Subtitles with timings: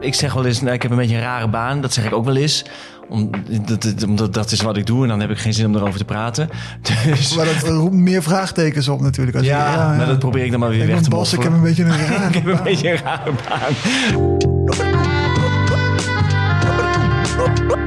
[0.00, 1.80] Ik zeg wel eens, nou, ik heb een beetje een rare baan.
[1.80, 2.64] Dat zeg ik ook wel eens.
[3.08, 3.30] Om,
[3.66, 5.98] dat, omdat dat is wat ik doe en dan heb ik geen zin om erover
[5.98, 6.48] te praten.
[7.06, 9.36] Dus, Maar dat roept meer vraagtekens op natuurlijk.
[9.36, 11.42] Als je- ja, maar dat probeer ik dan maar weer Ik weg te Bas, ik
[11.42, 12.62] heb een beetje een rare Ik heb een baan.
[12.62, 13.72] beetje een rare baan.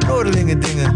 [0.07, 0.91] Noordelingen dingen.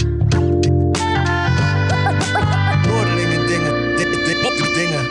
[2.88, 3.96] Noordelingen dingen.
[3.96, 5.06] Di- di- di- dingen.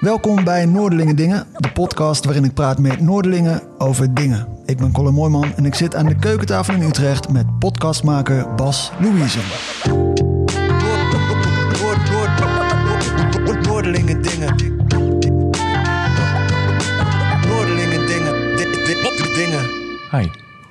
[0.00, 4.46] Welkom bij Noordelingen Dingen, de podcast waarin ik praat met Noordelingen over dingen.
[4.66, 8.92] Ik ben Colin Mooijman en ik zit aan de keukentafel in Utrecht met podcastmaker Bas
[9.00, 9.93] Louise.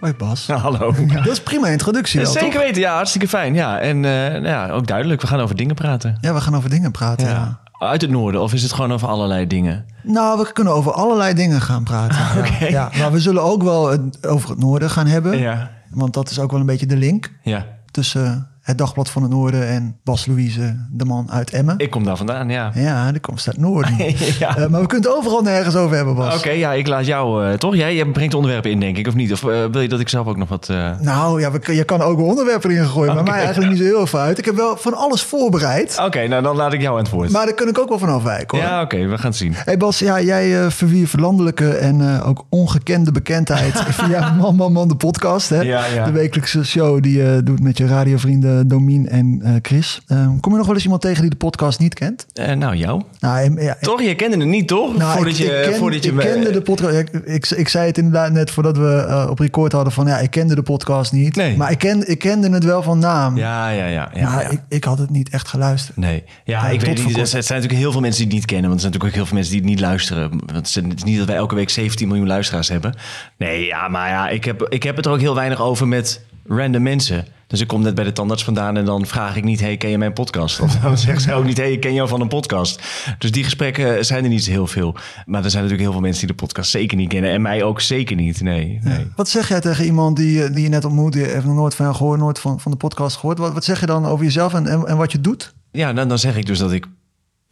[0.03, 0.47] Hoi Bas.
[0.47, 0.93] Hallo.
[1.07, 2.61] Ja, dat is prima introductie wel, Zeker toch?
[2.61, 3.53] weten, ja, hartstikke fijn.
[3.53, 6.17] Ja, en eh, ja, ook duidelijk, we gaan over dingen praten.
[6.21, 7.27] Ja, we gaan over dingen praten.
[7.27, 7.59] ja.
[7.79, 7.87] Ja.
[7.87, 9.85] Uit het noorden, of is het gewoon over allerlei dingen?
[10.01, 12.17] Nou, we kunnen over allerlei dingen gaan praten.
[12.17, 12.37] ja.
[12.39, 12.65] Oké.
[12.65, 15.37] Ja, maar we zullen ook wel het over het noorden gaan hebben.
[15.37, 15.71] Ja.
[15.89, 19.31] Want dat is ook wel een beetje de link Ja, tussen het Dagblad van het
[19.31, 21.77] Noorden en Bas Louise, de man uit Emmen.
[21.77, 22.71] ik kom daar vandaan, ja.
[22.75, 23.91] Ja, die komt uit het noorden.
[24.39, 24.57] Ja.
[24.57, 26.37] Eh, maar we kunnen het overal nergens over hebben, Bas.
[26.37, 27.75] Oké, ja, ik laat jou, eh, toch?
[27.75, 29.31] Jij, jij brengt onderwerpen in, denk ik, of niet?
[29.31, 30.67] Of eh, wil je dat ik zelf ook nog wat...
[30.99, 33.15] Nou ja, we, je kan ook wel onderwerpen erin gooien.
[33.15, 34.37] Maar mij eigenlijk niet zo heel veel uit.
[34.37, 35.97] Ik heb wel van alles voorbereid.
[36.05, 37.31] Oké, nou dan laat ik jou aan het woord.
[37.31, 38.67] Maar daar kan ik ook wel van afwijken hoor.
[38.67, 39.53] Ja, oké, we gaan het zien.
[39.55, 44.95] Hey Bas, ja, jij verwierf landelijke en ook ongekende bekendheid via Man Man Man de
[44.95, 45.49] podcast.
[45.49, 45.61] Hè?
[45.61, 46.05] Ja, ja.
[46.05, 50.01] De wekelijkse show die je doet met je radiovrienden Domien en eh, Chris.
[50.07, 52.25] Eh, kom je nog wel eens iemand tegen die de podcast niet kent?
[52.33, 53.01] Eh, nou, jou?
[53.19, 54.01] Nou, ja, Toch?
[54.01, 54.97] Je kende het niet, toch?
[54.97, 56.95] nou, voordat ik, je, ik, ken- voordat je ik kende de podcast.
[56.95, 60.17] Ik, ik, ik zei het inderdaad net voordat we eh, op record hadden van ja,
[60.19, 61.35] ik kende de podcast niet.
[61.35, 61.57] Nee.
[61.57, 63.37] Maar ik, ken, ik kende het wel van naam.
[63.37, 64.09] Ja, ja, ja.
[64.13, 64.49] ja, maar ja.
[64.49, 65.97] Ik, ik had het niet echt geluisterd.
[65.97, 67.17] Nee, ja, Ja, ik weet niet.
[67.17, 68.69] Er zijn natuurlijk heel veel mensen die het niet kennen.
[68.69, 70.29] Want er zijn natuurlijk ook heel veel mensen die het niet luisteren.
[70.29, 72.93] Want het is niet dat wij elke week 17 miljoen luisteraars hebben.
[73.37, 76.21] Nee, ja, maar ja, ik heb, ik heb het er ook heel weinig over met
[76.45, 77.25] random mensen.
[77.47, 79.59] Dus ik kom net bij de tandarts vandaan en dan vraag ik niet...
[79.59, 80.59] hey, ken je mijn podcast?
[80.59, 81.57] Of dan zegt zij ook niet...
[81.57, 82.81] hey, ik ken jou van een podcast.
[83.17, 84.95] Dus die gesprekken zijn er niet zo heel veel.
[85.25, 87.31] Maar er zijn natuurlijk heel veel mensen die de podcast zeker niet kennen.
[87.31, 88.79] En mij ook zeker niet, nee.
[88.81, 89.07] nee.
[89.15, 91.75] Wat zeg jij tegen iemand die, eh, die je net ontmoet, die heeft nog nooit
[91.75, 93.37] van jou gehoord, nooit van, van de podcast gehoord?
[93.37, 95.53] Wat, wat zeg je dan over jezelf en, en, en wat je doet?
[95.71, 96.87] Ja, dan, dan zeg ik dus dat ik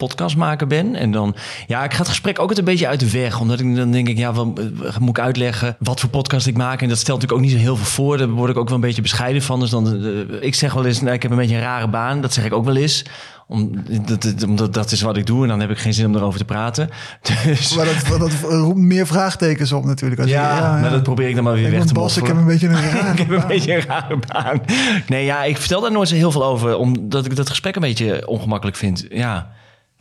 [0.06, 0.94] podcastmaker ben.
[0.94, 1.34] En dan,
[1.66, 3.40] ja, ik ga het gesprek ook altijd een beetje uit de weg.
[3.40, 6.56] Omdat ik dan denk ik, ja, wat, eh, moet ik uitleggen wat voor podcast ik
[6.56, 6.82] maak?
[6.82, 8.18] En dat stelt natuurlijk ook niet zo heel veel voor.
[8.18, 9.60] Daar word ik ook wel een beetje bescheiden van.
[9.60, 12.20] Dus dan, eh, ik zeg wel eens, nou, ik heb een beetje een rare baan.
[12.20, 13.04] Dat zeg ik ook wel eens.
[13.46, 13.70] Om,
[14.06, 16.16] dat, dat- omdat dat is wat ik doe en dan heb ik geen zin om
[16.16, 16.88] erover te praten.
[17.44, 20.20] Dus, Maar dat, dat roept meer vraagtekens op natuurlijk.
[20.20, 22.26] Als je- ja, maar dat probeer ik dan maar weer Ik weg te Bas, ik
[22.26, 24.60] heb een beetje een rare Ik heb een beetje een rare baan.
[25.06, 26.76] Nee, ja, ik vertel daar nooit zo heel veel over.
[26.76, 29.06] Omdat ik dat gesprek een beetje ongemakkelijk vind.
[29.10, 29.50] Ja.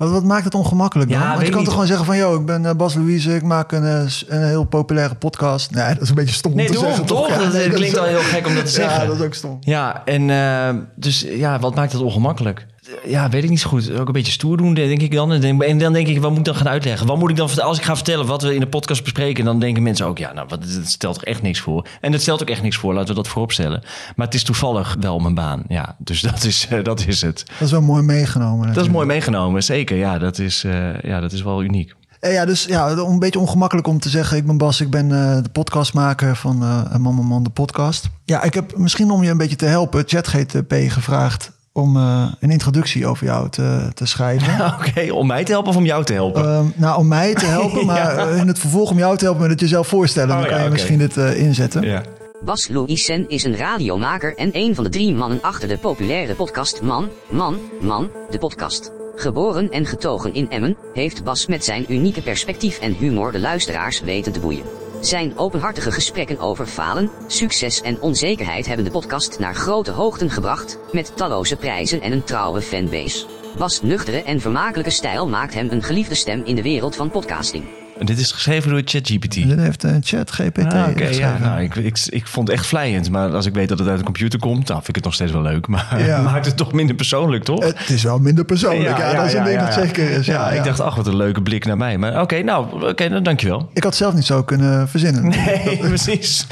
[0.01, 1.19] Wat, wat maakt het ongemakkelijk dan?
[1.19, 2.17] Ja, Want je kan toch gewoon zeggen van...
[2.17, 5.71] yo, ik ben eh, Bas Louise, ik maak een, eh, een heel populaire podcast.
[5.71, 7.27] Nee, dat is een beetje stom Nee, om te daarom, zeggen, toch?
[7.29, 9.01] Ja, Dat- nee, klinkt wel heel gek om dat te zeggen.
[9.01, 9.57] Ja, dat is ook stom.
[9.59, 12.65] Ja, en eh, dus ja, wat maakt het ongemakkelijk?
[13.05, 13.91] Ja, weet ik niet zo goed.
[13.91, 15.31] Ook een beetje stoer doen, denk ik dan.
[15.31, 17.07] En dan denk ik, wat moet ik dan gaan uitleggen?
[17.07, 17.49] Wat moet ik dan?
[17.61, 20.33] Als ik ga vertellen wat we in de podcast bespreken, dan denken mensen ook, ja,
[20.33, 21.87] nou, wat, dat stelt toch echt niks voor.
[22.01, 23.83] En dat stelt ook echt niks voor, laten we dat vooropstellen.
[24.15, 25.63] Maar het is toevallig wel mijn baan.
[25.67, 27.43] Ja, dus dat is, eh, dat is het.
[27.47, 28.73] Dat is wel mooi meegenomen.
[28.73, 29.97] Dat is mooi meegenomen, zeker.
[29.97, 31.95] Ja, dat is, eh, ja, dat is wel uniek.
[32.19, 34.37] Eh, ja, dus ja, een beetje ongemakkelijk om te zeggen...
[34.37, 35.09] ik ben Bas, ik ben
[35.43, 36.57] de podcastmaker van
[36.99, 38.09] Man Man, de podcast.
[38.25, 40.03] Ja, ik heb misschien om je een beetje te helpen...
[40.05, 44.65] ChatGTP gevraagd om eh, een introductie over jou te, te schrijven.
[44.79, 46.43] Oké, om mij te helpen of om jou te helpen?
[46.43, 49.41] Ehm, nou, om mij te helpen, maar eh, in het vervolg om jou te helpen
[49.41, 50.35] met het jezelf voorstellen.
[50.35, 51.81] Oh, dan ja, kan je misschien dit eh, inzetten.
[51.81, 52.03] ja.
[52.45, 56.81] Bas Louisen is een radiomaker en een van de drie mannen achter de populaire podcast
[56.81, 58.91] Man, Man, Man, de podcast.
[59.15, 63.99] Geboren en getogen in Emmen, heeft Bas met zijn unieke perspectief en humor de luisteraars
[63.99, 64.63] weten te boeien.
[65.01, 70.77] Zijn openhartige gesprekken over falen, succes en onzekerheid hebben de podcast naar grote hoogten gebracht,
[70.91, 73.25] met talloze prijzen en een trouwe fanbase.
[73.57, 77.80] Bas' nuchtere en vermakelijke stijl maakt hem een geliefde stem in de wereld van podcasting.
[78.05, 79.33] Dit is geschreven door ChatGPT.
[79.33, 83.09] Dit heeft een chat GPT Ah, ja, nou, ik, ik, ik vond het echt vlijend.
[83.09, 85.13] Maar als ik weet dat het uit een computer komt, dan vind ik het nog
[85.13, 85.67] steeds wel leuk.
[85.67, 86.21] Maar Ja.
[86.31, 87.63] maakt het toch minder persoonlijk, toch?
[87.63, 88.97] Het is wel minder persoonlijk.
[88.97, 90.25] Ja, dat is een ding dat zeker is.
[90.25, 91.97] Ja, ik dacht, ach, wat een leuke blik naar mij.
[91.97, 93.69] Maar oké, nou, oké, dan dankjewel.
[93.73, 95.23] Ik had zelf niet zo kunnen verzinnen.
[95.65, 96.47] Nee, precies.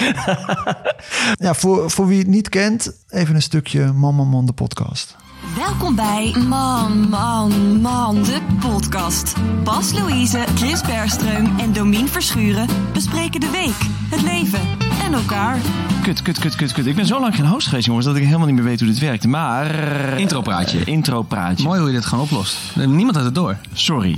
[1.33, 5.15] Ja, voor, voor wie het niet kent, even een stukje Man de podcast.
[5.55, 9.35] Welkom bij Man, Man, Man, de podcast.
[9.63, 13.75] Bas Louise, Chris Bergström en Domien Verschuren bespreken de week,
[14.09, 14.59] het leven
[15.01, 15.57] en elkaar.
[16.03, 16.85] Kut, kut, kut, kut, kut.
[16.85, 18.89] Ik ben zo lang geen host geweest, jongens, dat ik helemaal niet meer weet hoe
[18.89, 19.27] dit werkt.
[19.27, 20.19] Maar...
[20.19, 20.83] Intropraatje.
[20.83, 21.63] Intropraatje.
[21.63, 22.57] Mooi hoe je dit gewoon oplost.
[22.75, 23.57] Niemand had het door.
[23.73, 24.17] Sorry.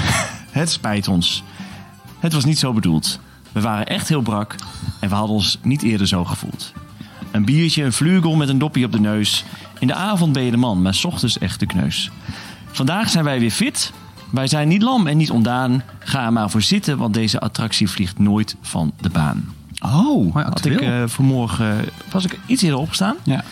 [0.50, 1.42] het spijt ons.
[2.18, 3.20] Het was niet zo bedoeld.
[3.52, 4.54] We waren echt heel brak
[5.00, 6.72] en we hadden ons niet eerder zo gevoeld.
[7.30, 9.44] Een biertje, een vlugel met een doppie op de neus.
[9.80, 12.10] In de avond ben je de man, maar 's ochtends echt de kneus.
[12.70, 13.92] Vandaag zijn wij weer fit.
[14.30, 15.82] Wij zijn niet lam en niet ondaan.
[15.98, 19.54] Ga er maar voor zitten, want deze attractie vliegt nooit van de baan.
[19.84, 23.16] Oh, Had ik eh, vanmorgen was ik iets eerder opgestaan.
[23.22, 23.44] ja.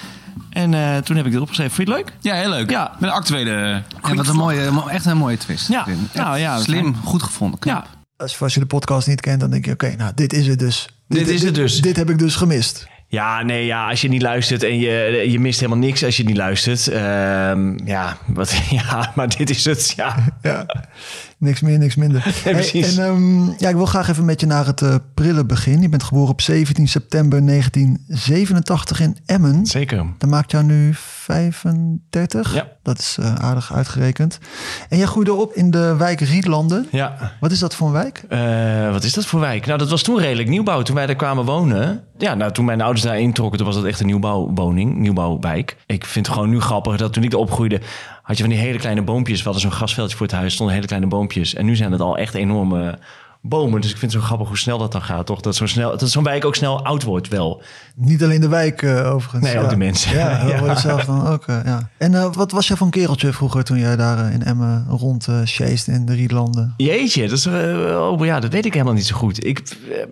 [0.51, 1.75] En eh, toen heb ik dit opgeschreven.
[1.75, 2.17] Vind je het leuk?
[2.21, 2.71] ja, heel leuk.
[2.71, 2.93] Ja.
[2.99, 3.83] Met een actuele...
[4.03, 5.69] Ja, wat een mooie, mo- echt een mooie twist.
[5.69, 7.59] Ja, nou ja, Slim, goed gevonden.
[7.59, 7.85] knap.
[7.85, 10.47] Ja, Als, als je de podcast niet kent, dan denk je, oké, nou, dit is
[10.47, 10.89] het dus.
[11.09, 11.81] Dit is het dus.
[11.81, 12.87] Dit heb ik dus gemist.
[13.11, 16.25] Ja, nee, ja, als je niet luistert en je, je mist helemaal niks als je
[16.25, 16.89] niet luistert.
[16.89, 19.93] Ehm, ja, wat, ja, maar dit is het.
[19.97, 20.67] Ja, Ja,
[21.39, 22.35] niks meer, niks minder.
[22.45, 22.97] Precies.
[22.97, 25.83] en ehm, ja, ik wil graag even met je naar het eh, prille begin.
[25.83, 29.67] Je bent geboren op 17 september 1987 in Emmen.
[29.67, 30.07] zeker.
[30.19, 30.95] Dat maakt jou nu
[31.29, 32.55] 35.
[32.55, 32.69] Ja.
[32.83, 34.39] Dat is eh, aardig uitgerekend.
[34.89, 36.87] En jij groeide op in de wijk Rietlanden.
[36.91, 37.33] Ja.
[37.41, 38.25] Wat is dat voor een wijk?
[38.29, 39.67] Eh, wat is dat voor wijk?
[39.67, 40.83] Nou, dat was toen redelijk nieuwbouw.
[40.83, 42.05] Toen wij daar kwamen wonen.
[42.19, 45.77] Ja, nou, toen mijn ouders daar introkken, toen was dat echt een nieuwbouwwoning, nieuwbouwwijk.
[45.87, 47.81] Ik vind het gewoon nu grappig dat toen ik er opgroeide,
[48.23, 49.39] had je van die hele kleine boompjes.
[49.39, 51.55] We hadden zo'n grasveldje voor het huis, stonden hele kleine boompjes.
[51.55, 52.99] En nu zijn het al echt enorme
[53.43, 53.81] bomen.
[53.81, 55.41] Dus ik vind het zo grappig hoe snel dat dan gaat, toch?
[55.41, 57.63] Dat zo'n snel, dat zo'n wijk ook snel oud wordt, wel.
[57.97, 59.45] Niet alleen de wijk eh, overigens.
[59.53, 60.17] Nee, ook de mensen.
[60.17, 60.75] Ja, dat Ja.
[60.77, 61.47] zelf dan ook.
[61.47, 61.89] eh, ja.
[61.99, 65.29] En eh, wat was jij een kereltje vroeger toen jij daar in Emmen rond
[65.87, 66.75] in de Rietlanden?
[66.77, 69.45] Jeetje, dat, is, oh, ja, dat weet ik helemaal niet zo goed.
[69.45, 69.63] Ik,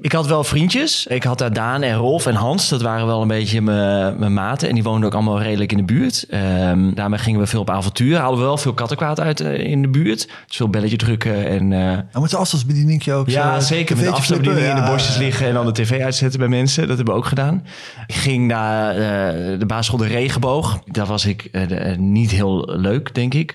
[0.01, 1.07] ik had wel vriendjes.
[1.07, 2.69] Ik had daar Daan en Rolf en Hans.
[2.69, 4.69] Dat waren wel een beetje mijn mijn maten.
[4.69, 6.25] En die woonden ook allemaal redelijk in de buurt.
[6.31, 8.19] Ehm, daarmee gingen we veel op avontuur.
[8.19, 10.29] Haalden we wel veel kattenkwaad uit in de buurt.
[10.47, 11.47] Dus veel belletje drukken.
[11.47, 13.29] En, eh, Nou, met zijn afstandsbedieningje ook.
[13.29, 13.97] ja, zeker.
[13.97, 16.87] Met de afstandsbediening in de bosjes liggen en dan de tv uitzetten bij mensen.
[16.89, 17.65] Dat hebben we ook gedaan.
[18.07, 20.83] Ik ging naar eh, de basisschool De Regenboog.
[20.85, 23.53] Daar was ik eh, eh, niet heel leuk, denk ik.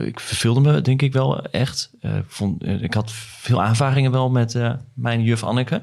[0.00, 1.90] Ik verveelde me, denk ik wel echt.
[2.00, 3.10] Ik vond, ik had
[3.40, 4.58] veel aanvaringen wel met
[4.94, 5.82] mijn juf Anneke.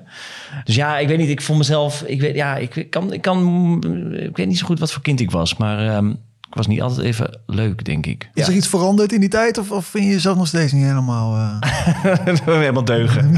[0.63, 1.29] Dus ja, ik weet niet.
[1.29, 2.01] Ik vond mezelf...
[2.01, 3.77] Ik weet, ja, ik kan, ik kan...
[4.11, 5.57] Ik weet niet zo goed wat voor kind ik was.
[5.57, 6.13] Maar ehm,
[6.53, 8.29] ik was niet altijd even leuk, denk ik.
[8.33, 9.57] Is er iets veranderd in die tijd?
[9.57, 11.35] Of, of vind je jezelf nog steeds niet helemaal...
[11.35, 13.31] eh, Helemaal deugen.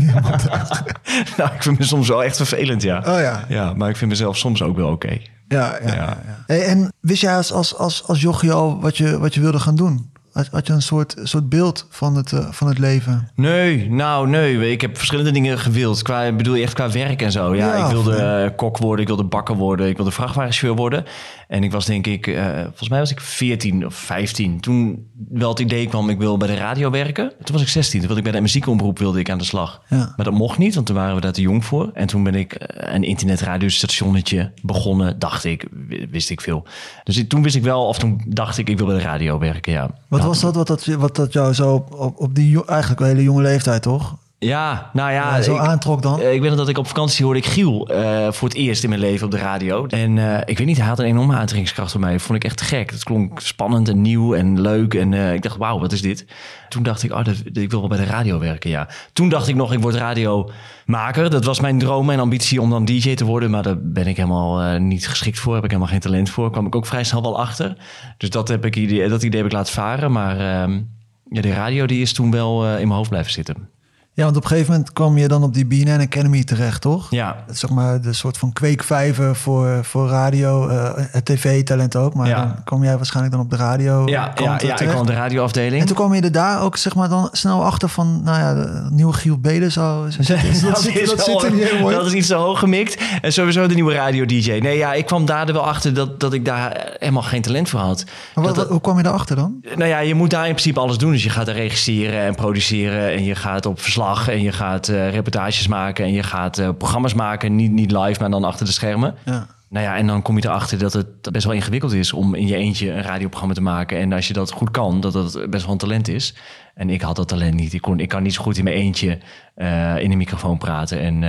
[1.38, 2.98] nou, ik vind me soms wel echt vervelend, ja.
[2.98, 3.46] Oh ja.
[3.50, 5.18] Ja, maar ik vind mezelf soms ook wel oké.
[5.48, 5.94] Ja, ja, ja.
[5.94, 6.02] Ja.
[6.26, 6.44] ja.
[6.46, 9.60] Hey, en wist jij als, als, als, als jochie al wat je, wat je wilde
[9.60, 10.14] gaan doen?
[10.32, 13.30] Had, had je een soort, soort beeld van het, eh, van het leven?
[13.36, 14.72] Nee, nou nee.
[14.72, 16.02] Ik heb verschillende dingen gewild.
[16.02, 17.56] Qua, ik bedoel je echt qua werk en zo.
[17.56, 21.06] Ja, Ja, ik wilde kok worden, ik wilde bakker worden, ik wilde vrachtwagenchauffeur worden.
[21.47, 24.59] En ik was denk ik, eh, volgens mij was ik 14 of 15.
[24.59, 27.33] Toen wel het idee kwam, ik wil bij de radio werken.
[27.44, 28.00] Toen was ik 16.
[28.00, 29.81] Toen wilde ik bij de muziekomroep wilde ik aan de slag.
[29.89, 30.13] Ja.
[30.15, 31.89] Maar dat mocht niet, want toen waren we daar te jong voor.
[31.94, 35.68] En toen ben ik eh, een internetradiostationnetje begonnen, dacht ik,
[36.09, 36.65] wist ik veel.
[37.03, 39.71] Dus toen wist ik wel, of toen dacht ik, ik wil bij de radio werken,
[39.71, 39.89] ja.
[40.07, 43.24] Wat was dat wat, dat wat dat jou zo op, op, die eigenlijk een hele
[43.24, 44.18] jonge leeftijd, toch?
[44.45, 45.42] Ja, nou ja.
[45.42, 46.19] Zo ik- aantrok dan?
[46.21, 48.83] eh, Ik weet nog dat ik op vakantie hoorde ik Giel eh, voor het eerst
[48.83, 49.86] in mijn leven op de radio.
[49.86, 52.12] En eh, ik weet niet, hij had een enorme aantrekkingskracht op mij.
[52.12, 52.92] Dat vond ik echt gek.
[52.92, 54.94] Het klonk spannend en nieuw en leuk.
[54.94, 56.25] En ik dacht, wauw, wat is dit?
[56.69, 58.88] Toen dacht ik, oh, dat, ik wil wel bij de radio werken, ja.
[59.13, 61.30] Toen dacht ik nog, ik word radiomaker.
[61.30, 63.50] Dat was mijn droom en ambitie om dan DJ te worden.
[63.51, 65.53] Maar daar ben ik helemaal niet geschikt voor.
[65.56, 66.51] Heb ik helemaal geen talent voor.
[66.51, 67.77] Kwam ik ook vrij snel wel achter.
[68.18, 70.12] Dus dat, heb ik, idee- dat idee heb ik laten varen.
[70.12, 70.81] Maar ehm,
[71.30, 73.69] ja, de radio die is toen wel in mijn hoofd blijven zitten.
[74.18, 77.08] Ja, want op een gegeven moment kwam je dan op die BNN Academy terecht, toch?
[77.10, 82.14] Ja, zeg maar de soort van kweekvijver voor, voor radio, het tv-talent ook.
[82.14, 82.36] Maar Ja.
[82.36, 84.06] dan kwam jij waarschijnlijk dan op de radio.
[84.06, 85.81] Ja, ja, ja ik kwam op de radioafdeling.
[85.81, 88.54] En toen kwam je er daar ook zeg maar dan snel achter van, nou ja,
[88.54, 90.06] de nieuwe Giel Beden zo.
[90.10, 91.81] zo zit, dat, zit, is dat zit er niet in.
[91.90, 92.98] Dat is niet zo hoog gemikt.
[93.22, 94.52] En sowieso de nieuwe radio-dj.
[94.62, 97.69] Nee, ja, ik kwam daar er wel achter dat, dat ik daar helemaal geen talent
[97.69, 98.04] voor had.
[98.06, 99.56] Maar wat, Dat- wat- hoe kwam je daarachter dan?
[99.76, 101.12] nou ja, je moet daar in principe alles doen.
[101.12, 103.12] Dus je gaat er regisseren en produceren.
[103.14, 104.04] En je gaat op verslag.
[104.14, 106.06] En je gaat eh, reportages maken.
[106.06, 107.56] En je gaat eh, programma's maken.
[107.56, 109.16] Niet, niet live, maar dan achter de schermen.
[109.26, 109.47] Ja.
[109.69, 112.47] Nou ja, en dan kom je erachter dat het best wel ingewikkeld is om in
[112.47, 114.00] je eentje een radioprogramma te maken.
[114.00, 116.35] En als je dat goed kan, dat dat best wel een talent is.
[116.76, 117.74] En ik had dat talent niet.
[117.74, 119.18] Ik, kon, ik kan niet zo goed in mijn eentje
[119.56, 121.00] eh, in een microfoon praten.
[121.00, 121.19] En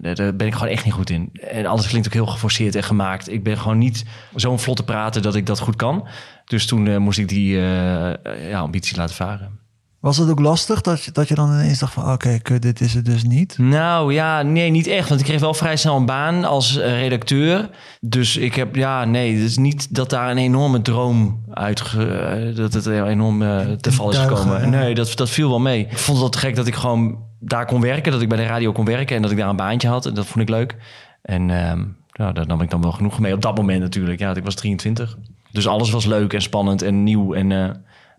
[0.00, 1.30] daar- ben ik gewoon echt niet goed in.
[1.32, 3.30] En alles klinkt ook heel geforceerd en gemaakt.
[3.32, 4.04] Ik ben gewoon niet
[4.34, 6.06] zo'n vlotte praten dat ik dat goed kan.
[6.44, 7.56] Dus toen moest ik die
[8.48, 9.63] ja, ambitie laten varen.
[10.04, 12.80] Was het ook lastig dat je, dat je dan ineens dacht van, oké, kut, dit
[12.80, 13.58] is het dus niet?
[13.58, 15.08] Nou ja, nee, niet echt.
[15.08, 17.70] Want ik kreeg wel vrij snel een baan als eh, redacteur.
[18.00, 21.96] Dus ik heb, ja, nee, het is niet dat daar een enorme droom uit,
[22.56, 24.70] dat het enorm eh, te val is gekomen.
[24.70, 25.80] Nee, dat, dat viel wel mee.
[25.80, 28.38] Ik vond het wel te gek dat ik gewoon daar kon werken, dat ik bij
[28.38, 30.06] de radio kon werken en dat ik daar een baantje had.
[30.06, 30.76] En dat vond ik leuk.
[31.22, 31.46] En
[32.12, 33.34] nou, daar nam ik dan wel genoeg mee.
[33.34, 35.16] Op dat moment natuurlijk, ja, ik was 23.
[35.50, 37.34] Dus alles was leuk en spannend en nieuw.
[37.34, 37.70] En eh,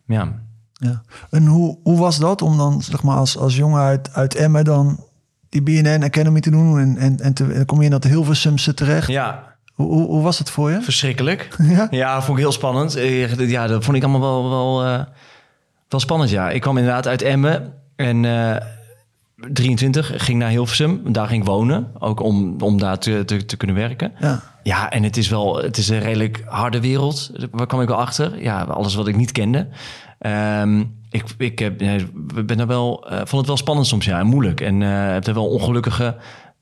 [0.05, 0.44] ja,
[0.79, 1.01] Ja.
[1.29, 4.63] En hoe, hoe was dat om dan, zeg maar, als, als jongen uit, uit Emmen
[4.63, 5.03] dan
[5.49, 6.79] die BNN Academy te doen.
[6.79, 9.07] En, en, en, te, en kom je in dat Hilversumse terecht.
[9.07, 10.81] Ja, Hoe, hoe, hoe was het voor je?
[10.81, 11.55] verschrikkelijk.
[11.63, 11.87] Ja?
[11.89, 12.95] Ja, vond ik heel spannend.
[12.95, 15.03] Eh, Ja, dat vond ik allemaal wel, wel, eh,
[15.89, 16.49] wel spannend, ja.
[16.49, 18.55] Ik kwam inderdaad uit Emmen en eh
[19.53, 21.13] 23, ging naar Hilversum.
[21.13, 24.11] Daar ging ik wonen, ook om, om daar te, te, te kunnen werken.
[24.19, 24.41] Ja.
[24.63, 27.31] Ja, en het is wel, het is een redelijk harde wereld.
[27.51, 28.41] Waar kwam ik wel achter?
[28.41, 29.67] Ja, alles wat ik niet kende.
[30.19, 31.77] Ehm, ik, ik heb,
[32.45, 34.61] ben wel, eh, vond het wel spannend soms, ja, en moeilijk.
[34.61, 36.17] En eh, heb er wel ongelukkige,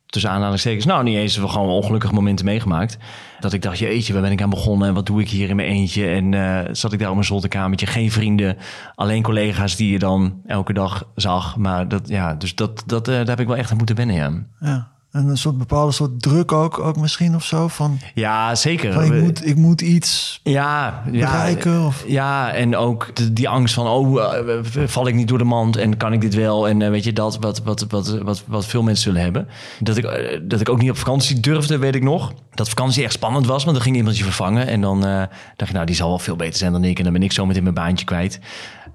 [0.06, 2.98] tussen aanhalingstekens, nou niet eens, wel gewoon ongelukkige momenten meegemaakt.
[3.40, 5.56] Dat ik dacht, jeetje, waar ben ik aan begonnen en wat doe ik hier in
[5.56, 6.08] mijn eentje?
[6.08, 8.58] En eh, zat ik daar op mijn zolderkamertje, geen vrienden,
[8.96, 11.58] alleen collega's die je dan elke dag zag.
[11.58, 14.32] Maar dat, ja, dus dat, dat, daar heb ik wel echt aan moeten wennen, ja.
[14.60, 14.93] ja.
[15.13, 17.67] En een soort bepaalde soort druk ook, ook misschien of zo.
[17.67, 18.93] Van, Ja, zeker.
[18.93, 21.86] van ik, moet, ik moet iets Ja, ja, bereiken.
[21.86, 25.43] Of, ja, en ook de- die angst van, oh, eh, val ik niet door de
[25.43, 26.67] mand en kan ik dit wel?
[26.67, 29.48] En eh, weet je, dat wat, wat, wat, wat, wat veel mensen zullen hebben.
[29.79, 32.34] Dat ik, eh, dat ik ook niet op vakantie durfde, weet ik nog.
[32.53, 34.67] Dat vakantie echt spannend was, want dan ging iemand je vervangen.
[34.67, 36.98] En dan dacht ik, nou, die zal wel veel beter zijn dan ik.
[36.98, 38.39] En dan ben ik zo meteen mijn baantje kwijt.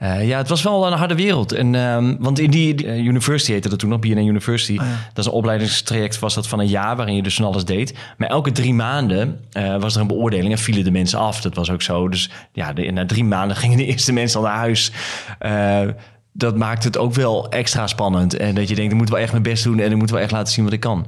[0.00, 1.52] Ja, het was wel een harde wereld.
[1.52, 4.72] En, ehm, want in die, die, university heette dat toen nog, BNN University.
[4.72, 4.84] ja.
[5.12, 7.94] Dat is een opleidingstraject, was dat van een jaar waarin je dus van alles deed.
[8.16, 11.40] Maar elke drie maanden eh, was er een beoordeling en vielen de mensen af.
[11.40, 12.08] Dat was ook zo.
[12.08, 14.92] Dus ja, na drie maanden gingen de eerste mensen al naar huis.
[15.38, 15.88] Eh,
[16.32, 18.36] dat maakt het ook wel extra spannend.
[18.36, 20.20] En dat je denkt, ik moet wel echt mijn best doen en ik moet wel
[20.20, 21.06] echt laten zien wat ik kan.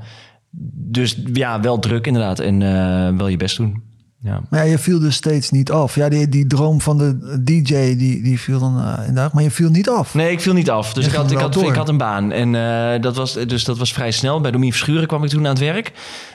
[0.73, 3.89] Dus ja, wel druk inderdaad en eh, wel je best doen.
[4.22, 4.40] Ja.
[4.48, 5.94] Maar ja, je viel dus steeds niet af.
[5.94, 9.32] Ja, die, die droom van de DJ, die, die viel dan eh, inderdaad.
[9.32, 10.14] Maar je viel niet af.
[10.14, 10.92] Nee, ik viel niet af.
[10.92, 11.68] Dus Je ik had, ik, had, door.
[11.68, 12.32] ik had een baan.
[12.32, 14.40] En eh, dat was, dus dat was vrij snel.
[14.40, 15.92] Bij Domien Verschuren kwam ik toen aan het werk.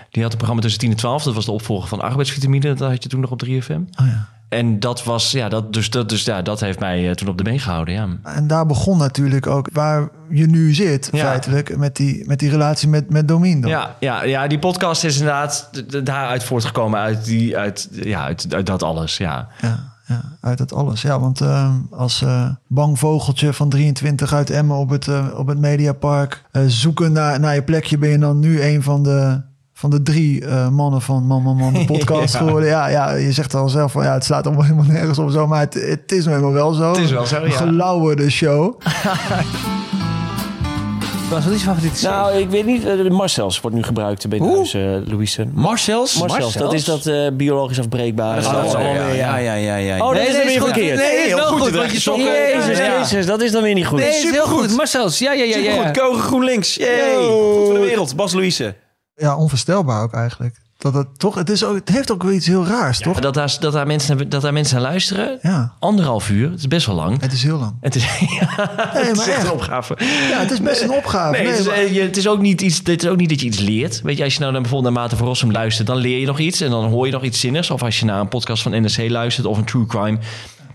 [0.09, 1.23] Die had een programma tussen 10 en 12.
[1.23, 2.73] Dat was de opvolger van arbeidsvitamine.
[2.73, 3.49] Dat had je toen nog op 3FM.
[3.99, 4.29] Oh, ja.
[4.49, 7.37] En dat was, ja, dat, dus, dat, dus ja, dat heeft mij eh, toen op
[7.37, 7.93] de been gehouden.
[7.93, 8.07] Ja.
[8.23, 11.25] En daar begon natuurlijk ook waar je nu zit, Ja.
[11.25, 13.67] feitelijk, met die, met die relatie met, met Domien.
[13.67, 15.69] Ja, ja, ja, die podcast is inderdaad
[16.05, 16.99] daaruit voortgekomen.
[16.99, 19.17] Uit, die, uit, ja, uit, uit dat alles.
[19.17, 19.47] Ja.
[19.61, 21.01] Ja, ja, uit dat alles.
[21.01, 25.59] Ja, want eh, als eh, bang vogeltje van 23 uit Emmen op het, op het
[25.59, 26.43] Mediapark...
[26.67, 29.41] zoeken naar, naar je plekje, ben je dan nu een van de,
[29.77, 32.39] van de drie eh, mannen van Man Man Man, de podcast Ja.
[32.39, 32.69] geworden.
[32.69, 35.47] Ja, ja, je zegt al zelf van ja, het slaat allemaal helemaal nergens op zo,
[35.47, 36.89] maar het, het is helemaal wel zo.
[36.91, 37.55] Het is wel zo, Een ja.
[37.55, 38.73] gelauwerde show.
[41.29, 42.15] Wat is je favoriete serie?
[42.15, 42.85] Nou, ik weet niet.
[42.85, 44.55] eh, Marcel's wordt nu gebruikt bij Hoe?
[44.55, 45.47] huis, eh Louise.
[45.53, 46.17] Marcel's?
[46.19, 48.37] Marcel's, dat is dat eh, biologisch afbreekbaar.
[48.37, 49.95] Oh, dat is allemaal ja, weer, ja, ja, ja, ja.
[49.97, 50.97] Oh, dat Nee, is nee, dan weer verkeerd.
[50.97, 52.21] Nee, is wel goed, want je zocht...
[52.23, 52.99] Jezus, Ja.
[52.99, 53.99] Jezus, dat is dan weer niet goed.
[53.99, 54.75] Nee, is heel goed.
[54.75, 55.57] Marcel's, ja, ja, ja.
[55.57, 55.71] ja.
[55.71, 56.75] Supergoed, Kogen GroenLinks.
[56.75, 57.15] Yay.
[57.15, 58.15] Goed voor de wereld.
[58.15, 58.75] Bas Louise.
[59.15, 60.55] Ja, onvoorstelbaar ook eigenlijk.
[60.77, 63.19] Dat het toch, het, is ook, het heeft ook wel iets heel raars, toch?
[63.19, 65.39] Dat, daar, dat, daar mensen, dat daar mensen naar luisteren.
[65.41, 67.21] Ja, Anderhalf uur, het is best wel lang.
[67.21, 67.73] het is heel lang.
[67.81, 68.03] Het is,
[68.39, 69.95] ja, het is echt een opgave.
[70.29, 71.31] Ja, het is best een opgave.
[71.31, 72.77] Nee, Nee, het, is, maar- eh, je- het is ook niet iets.
[72.83, 74.01] Het is ook niet dat je iets leert.
[74.01, 76.39] Weet je, als je nou bijvoorbeeld naar Maarten van Rossum luistert, dan leer je nog
[76.39, 77.69] iets en dan hoor je nog iets zinnigs.
[77.71, 80.17] Of als je naar een podcast van NRC luistert of een true crime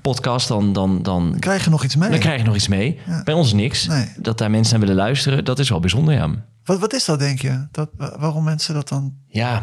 [0.01, 2.11] podcast, dan, dan, dan, krijg je nog iets mee.
[2.11, 2.99] dan krijg je nog iets mee.
[3.07, 3.23] Ja.
[3.23, 3.87] Bij ons niks.
[3.87, 4.09] Nee.
[4.17, 6.29] Dat daar mensen naar willen luisteren, dat is wel bijzonder, ja.
[6.65, 7.67] Wat, wat is dat, denk je?
[7.71, 9.15] Dat, wa- waarom mensen dat dan...
[9.27, 9.63] Ja,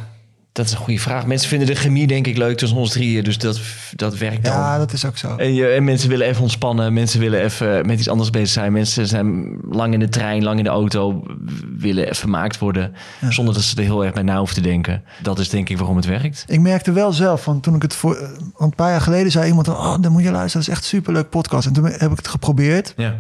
[0.58, 1.26] dat is een goede vraag.
[1.26, 3.60] Mensen vinden de chemie denk ik leuk tussen ons drieën, dus dat,
[3.96, 4.54] dat werkt dan.
[4.54, 5.36] Ja, dat is ook zo.
[5.36, 6.94] En, je, en mensen willen even ontspannen.
[6.94, 8.72] Mensen willen even met iets anders bezig zijn.
[8.72, 11.24] Mensen zijn lang in de trein, lang in de auto.
[11.78, 12.94] Willen even vermaakt worden.
[13.30, 15.04] Zonder dat ze er heel erg bij na hoeven te denken.
[15.22, 16.46] Dat is denk ik waarom het werkt.
[16.48, 19.48] Ik merkte wel zelf, van toen ik het voor eh, een paar jaar geleden zei
[19.48, 21.68] iemand, oh, dan moet je luisteren, dat is echt een superleuk podcast.
[21.68, 22.94] En toen heb ik het geprobeerd.
[22.98, 23.16] Ja.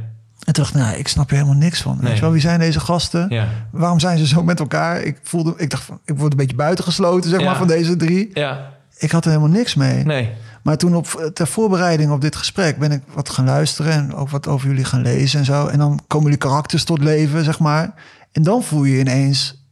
[0.47, 1.97] En toen dacht ik, nou, ik snap er helemaal niks van.
[2.01, 2.15] Nee.
[2.15, 3.25] je wel, wie zijn deze gasten?
[3.29, 3.47] Ja.
[3.71, 5.01] Waarom zijn ze zo met elkaar?
[5.01, 7.45] Ik voelde, ik dacht, van, ik word een beetje buitengesloten, zeg Ja.
[7.45, 8.29] maar, van deze drie.
[8.33, 8.71] Ja.
[8.97, 10.03] Ik had er helemaal niks mee.
[10.03, 10.29] Nee.
[10.63, 14.29] Maar toen op, ter voorbereiding op dit gesprek ben ik wat gaan luisteren en ook
[14.29, 15.67] wat over jullie gaan lezen en zo.
[15.67, 17.93] En dan komen jullie karakters tot leven, zeg maar.
[18.31, 19.65] En dan voel je je ineens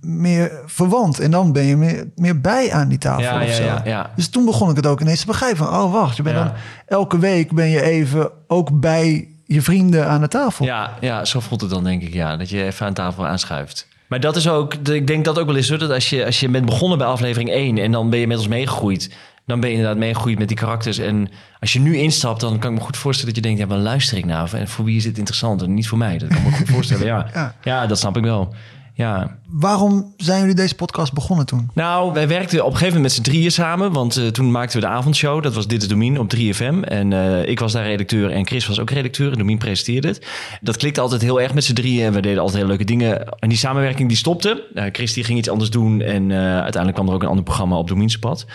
[0.00, 1.18] meer verwant.
[1.20, 3.62] En dan ben je meer, meer bij aan die tafel Ja, of ja, zo.
[3.62, 4.10] ja, ja.
[4.16, 5.64] Dus toen begon ik het ook ineens te begrijpen.
[5.66, 6.52] Van, oh, wacht, je bent dan
[6.86, 10.64] elke week ben je even ook bij je vrienden aan de tafel.
[10.64, 12.12] Ja, ja, zo voelt het dan denk ik.
[12.12, 13.88] Ja, dat je even aan tafel aanschuift.
[14.06, 16.40] Maar dat is ook, ik denk dat ook wel eens hoor, dat als je, als
[16.40, 19.14] je bent begonnen bij aflevering 1 en dan ben je met ons meegegroeid,
[19.46, 20.98] dan ben je inderdaad meegegroeid met die karakters.
[20.98, 21.28] En
[21.60, 23.84] als je nu instapt, dan kan ik me goed voorstellen dat je denkt, ja, waar
[23.84, 24.54] luister ik naar?
[24.54, 26.18] En voor wie is dit interessant en niet voor mij?
[26.18, 27.26] Dat kan ik me goed voorstellen, ja.
[27.34, 27.54] Ja.
[27.62, 28.54] Ja, dat snap ik wel.
[28.94, 31.70] Ja, Waarom zijn jullie deze podcast begonnen toen?
[31.74, 33.92] nou, wij werkten op een gegeven moment met z'n drieën samen.
[33.92, 35.42] Want eh, toen maakten we de avondshow.
[35.42, 36.80] Dat was Dit is Domien op 3FM.
[36.80, 39.32] En eh, ik was daar redacteur en Chris was ook redacteur.
[39.32, 40.26] En Domien presenteerde het.
[40.60, 42.06] Dat klikte altijd heel erg met z'n drieën.
[42.06, 43.28] En we deden altijd hele leuke dingen.
[43.38, 44.64] En die samenwerking die stopte.
[44.74, 46.00] Eh, Chris die ging iets anders doen.
[46.00, 48.46] En uiteindelijk kwam er ook een ander programma op Domiense pad.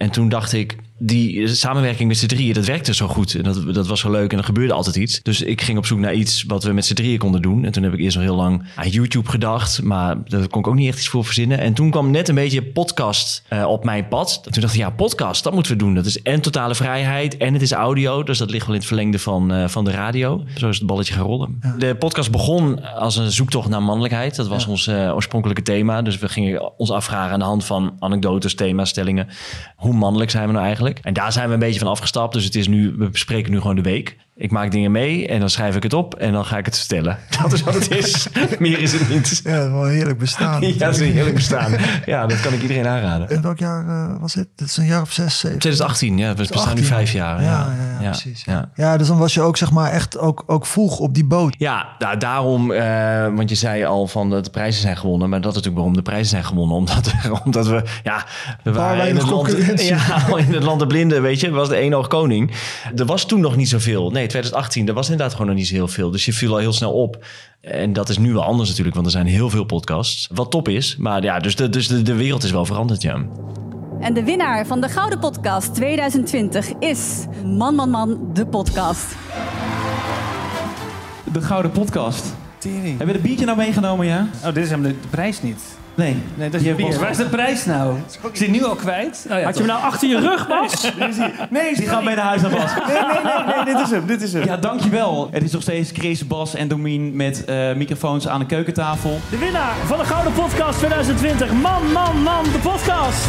[0.00, 0.76] En toen dacht ik...
[0.98, 3.34] die samenwerking met z'n drieën, dat werkte zo goed.
[3.34, 5.22] En dat, dat was zo leuk en er gebeurde altijd iets.
[5.22, 7.64] Dus ik ging op zoek naar iets wat we met z'n drieën konden doen.
[7.64, 9.82] En toen heb ik eerst nog heel lang aan YouTube gedacht.
[9.82, 11.58] Maar daar kon ik ook niet echt iets voor verzinnen.
[11.58, 14.40] En toen kwam net een beetje podcast eh, op mijn pad.
[14.50, 15.94] Toen dacht ik, ja, podcast, dat moeten we doen.
[15.94, 18.22] Dat is en totale vrijheid en het is audio.
[18.22, 20.44] Dus dat ligt wel in het verlengde van, eh, van de radio.
[20.54, 21.60] Zo is het balletje gaan rollen.
[21.78, 24.36] De podcast begon als een zoektocht naar mannelijkheid.
[24.36, 26.02] Dat was ons eh, oorspronkelijke thema.
[26.02, 29.28] Dus we gingen ons afvragen aan de hand van anekdotes, thema's, stellingen.
[29.76, 30.98] Hoe mannelijk zijn we nou eigenlijk?
[30.98, 32.32] En daar zijn we een beetje van afgestapt.
[32.32, 34.16] Dus het is nu, we bespreken nu gewoon de week.
[34.40, 36.78] Ik maak dingen mee en dan schrijf ik het op en dan ga ik het
[36.78, 37.18] vertellen.
[37.42, 38.28] Dat is wat het is.
[38.58, 39.40] Meer is het niet.
[39.44, 40.60] Ja, wel een heerlijk bestaan.
[40.70, 41.72] Ja, dat is een heerlijk bestaan.
[42.06, 43.28] Ja, dat kan ik iedereen aanraden.
[43.28, 44.48] In welk jaar eh, was dit?
[44.56, 45.58] Dit is een jaar of zes, zeven.
[45.58, 46.84] 2018, ja, we bestaan nu 18.
[46.84, 47.42] vijf jaar.
[47.42, 48.44] Ja, Ja, ja, ja, precies.
[48.44, 48.70] Ja.
[48.74, 48.96] Ja.
[48.96, 51.54] dus dan was je ook zeg maar echt ook, ook vroeg op die boot.
[51.58, 55.28] Ja, nou, daarom, eh, want je zei al van dat de prijzen zijn gewonnen.
[55.28, 56.76] Maar dat is natuurlijk waarom de prijzen zijn gewonnen.
[56.76, 57.12] Omdat,
[57.44, 58.24] omdat we, ja,
[58.62, 61.50] we waren in het, land, ja, in het land de blinden, weet je.
[61.50, 62.50] Was de één oog koning.
[62.96, 64.10] Er was toen nog niet zoveel.
[64.10, 66.10] Nee, 2018, er was inderdaad gewoon nog niet zo heel veel.
[66.10, 67.24] Dus je viel al heel snel op.
[67.60, 70.28] En dat is nu wel anders natuurlijk, want er zijn heel veel podcasts.
[70.32, 70.96] Wat top is.
[70.96, 73.24] Maar ja, dus de, dus de, de wereld is wel veranderd, ja.
[74.00, 79.14] En de winnaar van de Gouden Podcast 2020 is Man Man Man, de podcast.
[81.32, 82.24] De Gouden Podcast.
[82.98, 84.28] Heb je het biertje nou meegenomen, ja?
[84.44, 85.78] Oh, dit is hem de, de prijs niet.
[86.00, 86.16] Nee.
[86.34, 86.98] Nee, dat is bier.
[86.98, 87.94] Waar is de prijs nou?
[88.32, 89.26] Is die nu al kwijt?
[89.30, 90.92] Oh, ja, Had je hem nou achter je rug, Bas?
[91.50, 92.74] Nee, Die gaat mee naar huis naar Bas.
[92.86, 94.44] Nee, nee, nee, nee, dit is hem, dit is hem.
[94.44, 95.28] Ja, dankjewel.
[95.32, 99.20] Het is nog steeds Chris, Bas en Domien met eh, microfoons aan de keukentafel.
[99.30, 101.52] De winnaar van de Gouden Podcast 2020.
[101.52, 103.24] Man, man, man, de podcast.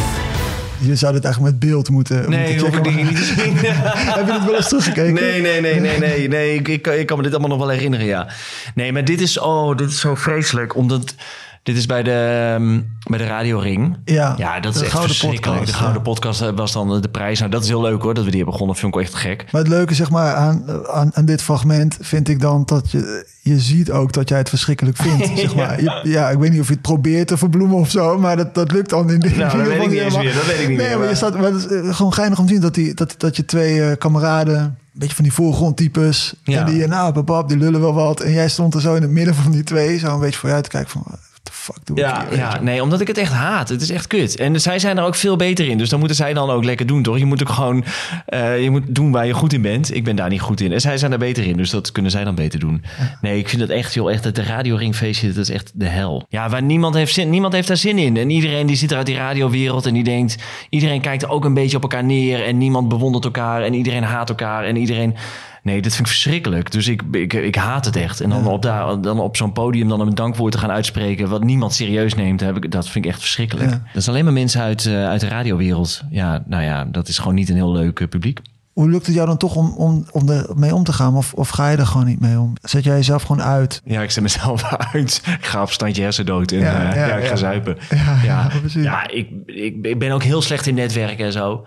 [0.78, 2.82] Je zou dit eigenlijk met beeld moeten, Nee, moeten checken.
[2.82, 3.56] dingen niet te zien.
[4.16, 5.14] Heb je het wel eens teruggekeken?
[5.14, 6.28] Nee, nee, nee, nee, nee.
[6.28, 6.54] nee.
[6.54, 8.28] Ik, ik, ik kan me dit allemaal nog wel herinneren, ja.
[8.74, 10.76] Nee, maar dit is, oh, dit is zo vreselijk.
[10.76, 11.14] Omdat
[11.62, 13.96] dit is bij de, ehm, bij de Radio Ring.
[14.04, 15.58] Ja, Ja, dat is de echt Gouden verschrikkelijk.
[15.58, 16.08] Podcast, de Gouden ja.
[16.10, 17.38] Podcast eh, was dan de prijs.
[17.38, 18.76] Nou, dat is heel leuk hoor, dat we die hebben begonnen.
[18.76, 19.44] Vind ik echt gek.
[19.52, 23.26] Maar het leuke zeg maar, aan, aan, aan dit fragment vind ik dan dat je,
[23.42, 25.30] je ziet ook dat jij het verschrikkelijk vindt.
[25.38, 25.82] zeg maar.
[25.82, 28.54] Je- ja, ik weet niet of je het probeert te verbloemen of zo, maar dat,
[28.54, 30.34] dat lukt dan in dit Nou, dat weet ik niet eens meer.
[30.34, 32.38] Dat weet ik niet nee, meer, Maar je staat, maar het is eh, gewoon geinig
[32.38, 35.32] om te zien dat, die, dat, dat je twee eh, kameraden, een beetje van die
[35.32, 36.58] voorgrondtypes, Ja.
[36.60, 38.20] en die, eh, nou, babab, die lullen wel wat.
[38.20, 40.48] En jij stond er zo in het midden van die twee, zo een beetje voor
[40.48, 41.04] je uit te kijken van,
[41.42, 42.38] the fuck doe ik Ja, hier?
[42.38, 43.68] ja, nee, omdat ik het echt haat.
[43.68, 44.36] Het is echt kut.
[44.36, 45.78] En zij zijn er ook veel beter in.
[45.78, 47.18] Dus dan moeten zij dan ook lekker doen, toch?
[47.18, 47.84] Je moet ook gewoon
[48.26, 49.94] eh, je moet doen waar je goed in bent.
[49.94, 50.72] Ik ben daar niet goed in.
[50.72, 51.56] En zij zijn er beter in.
[51.56, 52.84] Dus dat kunnen zij dan beter doen.
[53.20, 56.26] Nee, ik vind het echt, joh, echt het radioringfeestje, dat is echt de hel.
[56.28, 58.16] Ja, waar niemand heeft, zin, niemand heeft daar zin in.
[58.16, 60.36] En iedereen die zit er uit die radiowereld en die denkt...
[60.68, 62.44] Iedereen kijkt ook een beetje op elkaar neer.
[62.44, 63.62] En niemand bewondert elkaar.
[63.62, 64.64] En iedereen haat elkaar.
[64.64, 65.16] En iedereen...
[65.62, 66.70] Nee, dat vind ik verschrikkelijk.
[66.70, 68.20] Dus ik, ik, ik haat het echt.
[68.20, 71.28] En dan op, daar, dan op zo'n podium dan een dankwoord te gaan uitspreken...
[71.28, 73.70] wat niemand serieus neemt, heb ik, dat vind ik echt verschrikkelijk.
[73.70, 73.82] Ja.
[73.92, 76.02] Dat is alleen maar mensen uit, eh, uit de radiowereld.
[76.10, 78.40] Ja, nou ja, dat is gewoon niet een heel leuk eh, publiek.
[78.72, 81.16] Hoe lukt het jou dan toch om, om, om er mee om te gaan?
[81.16, 82.52] Of, of ga je er gewoon niet mee om?
[82.62, 83.80] Zet jij jezelf gewoon uit?
[83.84, 85.22] Ja, ik zet mezelf uit.
[85.38, 87.36] Ik ga op standje hersendood en Ja, ja, ja, ja, ik ga ja.
[87.36, 87.76] zuipen.
[87.90, 88.84] Ja, Ja, ja, precies.
[88.84, 91.66] ja ik, ik, ik ben ook heel slecht in netwerken en zo.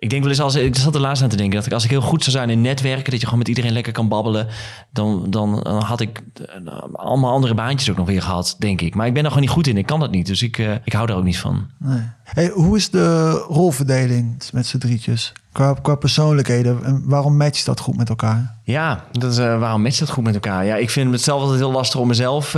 [0.00, 1.84] Ik denk wel eens als ik zat er laatst aan te denken dat ik als
[1.84, 4.46] ik heel goed zou zijn in netwerken, dat je gewoon met iedereen lekker kan babbelen,
[4.92, 8.94] dan, dan, dan had ik eh, allemaal andere baantjes ook nog weer gehad, denk ik.
[8.94, 9.76] Maar ik ben er gewoon niet goed in.
[9.76, 11.66] Ik kan dat niet, dus ik, eh, ik hou er ook niet van.
[11.78, 12.02] Nee.
[12.24, 15.32] Hey, hoe is de rolverdeling met z'n drietjes?
[15.52, 16.84] Qua, qua persoonlijkheden.
[16.84, 18.58] En waarom matcht dat goed met elkaar?
[18.64, 20.64] Ja, dat is, eh, waarom matcht dat goed met elkaar?
[20.64, 22.54] Ja, ik vind het zelf altijd heel lastig om mezelf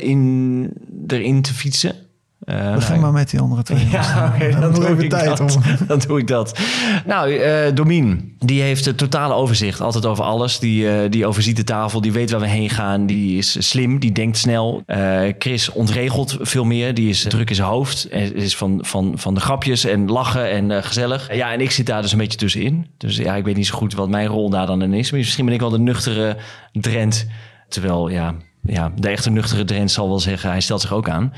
[0.00, 0.72] in,
[1.06, 1.94] erin te fietsen.
[2.50, 3.88] Eh, Begin nou, maar met die andere twee.
[3.90, 5.40] Ja, oké, dan, nog doe even ik tijd dat.
[5.40, 5.62] om.
[5.86, 6.58] dan doe ik dat.
[7.06, 9.80] Nou, eh Domien, die heeft het totale overzicht.
[9.80, 10.58] Altijd over alles.
[10.58, 12.00] Die, eh, die overziet de tafel.
[12.00, 13.06] Die weet waar we heen gaan.
[13.06, 13.98] Die is slim.
[13.98, 14.82] Die denkt snel.
[15.38, 16.94] Chris ontregelt veel meer.
[16.94, 18.08] Die is druk in zijn hoofd.
[18.08, 21.34] En is van, van, van de grapjes en lachen en gezellig.
[21.34, 22.86] Ja, en ik zit daar dus een beetje tussenin.
[22.96, 25.10] Dus ja, ik weet niet zo goed wat mijn rol daar dan in is.
[25.10, 26.36] Misschien ben ik wel de nuchtere
[26.72, 27.26] Drent.
[27.68, 30.50] Terwijl, ja, ja, de echte nuchtere Drent zal wel zeggen...
[30.50, 31.32] hij stelt zich ook aan.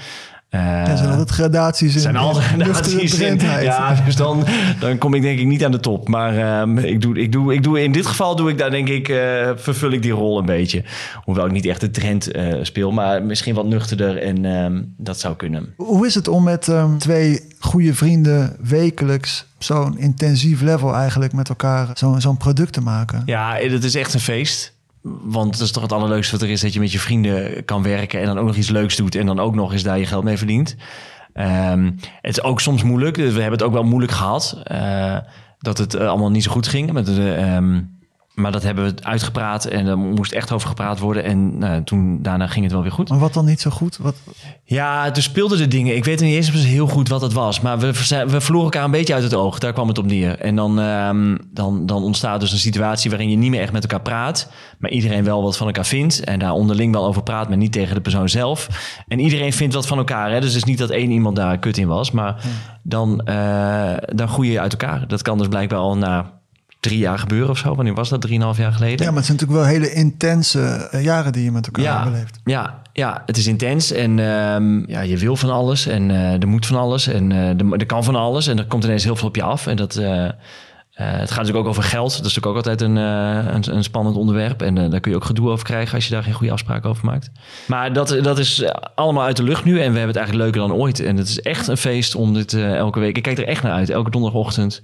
[0.53, 2.01] Eh, Ja, zijn altijd gradaties in.
[2.01, 3.38] zijn al nuchtere gradaties in.
[3.62, 4.45] Ja, dus dan,
[4.81, 6.09] dan kom ik denk ik niet aan de top.
[6.09, 8.88] Maar ehm, ik doe, ik doe, ik doe, in dit geval doe ik daar denk
[8.88, 10.85] ik, eh, vervul ik die rol een beetje.
[11.25, 15.21] Hoewel ik niet echt de trend eh, speel, maar misschien wat nuchterder en ehm, dat
[15.21, 15.75] zou kunnen.
[15.77, 21.49] Hoe is het om met ehm, twee goede vrienden wekelijks zo'n intensief level eigenlijk met
[21.49, 23.23] elkaar zo'n zo'n product te maken?
[23.27, 24.73] Ja, het is echt een feest.
[25.03, 27.83] Want het is toch het allerleukste wat er is, dat je met je vrienden kan
[27.83, 30.07] werken en dan ook nog iets leuks doet en dan ook nog eens daar je
[30.07, 30.77] geld mee verdient.
[31.33, 33.17] Ehm, het is ook soms moeilijk.
[33.17, 34.61] We hebben het ook wel moeilijk gehad.
[34.65, 35.17] eh,
[35.59, 36.93] dat het eh, allemaal niet zo goed ging.
[36.93, 37.81] Met de, ehm,
[38.35, 41.25] Maar dat hebben we uitgepraat en er moest echt over gepraat worden.
[41.25, 43.09] En nou, toen, daarna ging het wel weer goed.
[43.09, 43.97] Maar wat dan niet zo goed?
[43.97, 44.16] Wat,
[44.64, 45.97] Ja, toen speelden de dingen.
[45.97, 47.61] Ik weet niet eens heel goed wat het was.
[47.61, 47.92] Maar we,
[48.27, 49.59] we verloren elkaar een beetje uit het oog.
[49.59, 50.38] Daar kwam het op neer.
[50.38, 53.83] En dan, ehm, dan, dan ontstaat dus een situatie waarin je niet meer echt met
[53.83, 54.51] elkaar praat.
[54.79, 56.25] Maar iedereen wel wat van elkaar vindt.
[56.25, 58.68] En daar onderling wel over praat, maar niet tegen de persoon zelf.
[59.09, 60.31] En iedereen vindt wat van elkaar.
[60.31, 60.40] Hè?
[60.40, 62.11] Dus het is niet dat één iemand daar kut in was.
[62.11, 62.45] Maar
[62.83, 65.09] dan, eh, dan groei je uit elkaar.
[65.09, 66.40] Dat kan dus blijkbaar al na
[66.83, 67.75] drie jaar gebeuren of zo.
[67.75, 68.21] Wanneer was dat?
[68.21, 68.99] Drieënhalf jaar geleden?
[68.99, 72.05] ja, maar het zijn natuurlijk wel hele intense eh, jaren die je met elkaar Ja,
[72.05, 72.40] beleeft.
[72.45, 76.49] ja, ja, het is intens en ehm, ja, je wil van alles en eh, er
[76.49, 79.29] moet van alles en eh, er, kan van alles en er komt ineens heel veel
[79.29, 79.66] op je af.
[79.66, 79.95] En dat,
[80.92, 82.16] het gaat natuurlijk ook over geld.
[82.16, 84.62] Dat is natuurlijk ook altijd een, een, een spannend onderwerp.
[84.62, 87.05] En daar kun je ook gedoe over krijgen als je daar geen goede afspraken over
[87.05, 87.31] maakt.
[87.66, 88.64] Maar dat, dat is
[88.95, 91.01] allemaal uit de lucht nu en we hebben het eigenlijk leuker dan ooit.
[91.01, 93.16] En het is echt een feest om dit elke week.
[93.16, 93.90] Ik kijk er echt naar uit.
[93.90, 94.83] Elke donderdagochtend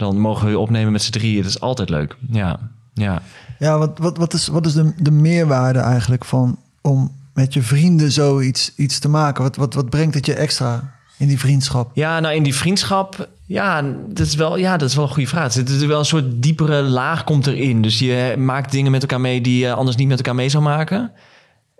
[0.00, 1.42] dan mogen we opnemen met z'n drieën.
[1.42, 2.16] Dat is altijd leuk.
[2.30, 2.58] Ja,
[2.94, 3.22] ja.
[3.58, 7.62] Ja, wat, wat, wat is, wat is de, de meerwaarde eigenlijk van om met je
[7.62, 9.42] vrienden zoiets iets te maken?
[9.42, 11.90] Wat, wat, wat brengt het je extra in die vriendschap?
[11.94, 15.28] Ja, nou in die vriendschap, ja, dat is wel, ja, dat is wel een goede
[15.28, 15.44] vraag.
[15.44, 17.82] Er zit natuurlijk wel een soort diepere laag komt erin.
[17.82, 20.62] Dus je maakt dingen met elkaar mee die je anders niet met elkaar mee zou
[20.62, 21.12] maken.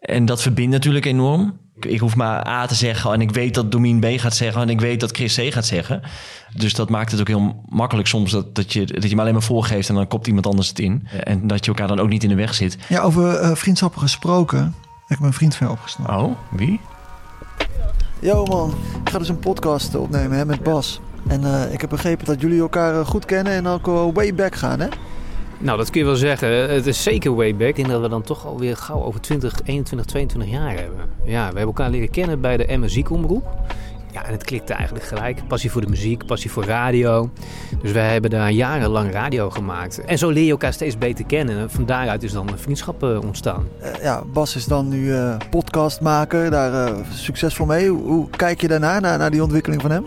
[0.01, 1.59] En dat verbindt natuurlijk enorm.
[1.81, 4.63] Ik, ik hoef maar A te zeggen en ik weet dat Domien B gaat zeggen
[4.63, 6.03] en ik weet dat Chris C gaat zeggen.
[6.55, 9.33] Dus dat maakt het ook heel makkelijk soms dat, dat, je, dat je me alleen
[9.33, 11.09] maar voorgeeft en dan kopt iemand anders het in.
[11.25, 12.79] En dat je elkaar dan ook niet in de weg zit.
[12.89, 14.75] Ja, over eh, vriendschappen gesproken.
[15.09, 16.17] Ik heb een vriend van je opgesnoven.
[16.17, 16.81] Oh, wie?
[18.21, 21.01] Yo man, ik ga dus een podcast opnemen hè, met Bas.
[21.27, 24.55] En eh, ik heb begrepen dat jullie elkaar eh, goed kennen en ook way back
[24.55, 24.89] gaan, hè?
[25.63, 26.71] Nou, dat kun je wel zeggen.
[26.71, 27.69] Het is zeker way back.
[27.69, 30.99] Ik denk dat we dan toch alweer gauw over 20, 21, 22 jaar hebben.
[31.25, 33.45] Ja, we hebben elkaar leren kennen bij de Emmen Ziekomroep.
[34.13, 35.49] Ja, en het klikte eigenlijk gelijk.
[35.49, 37.31] Passie voor de muziek, passie voor radio.
[37.83, 40.05] Dus wij hebben daar jarenlang radio gemaakt.
[40.05, 41.59] En zo leer je elkaar steeds beter kennen.
[41.59, 43.67] En van daaruit is dan een vriendschap eh, ontstaan.
[43.81, 47.89] Eh, ja, Bas is dan nu eh, podcastmaker, daar eh, succesvol mee.
[47.89, 50.07] Hoe, hoe kijk je daarna, naar, naar die ontwikkeling van hem?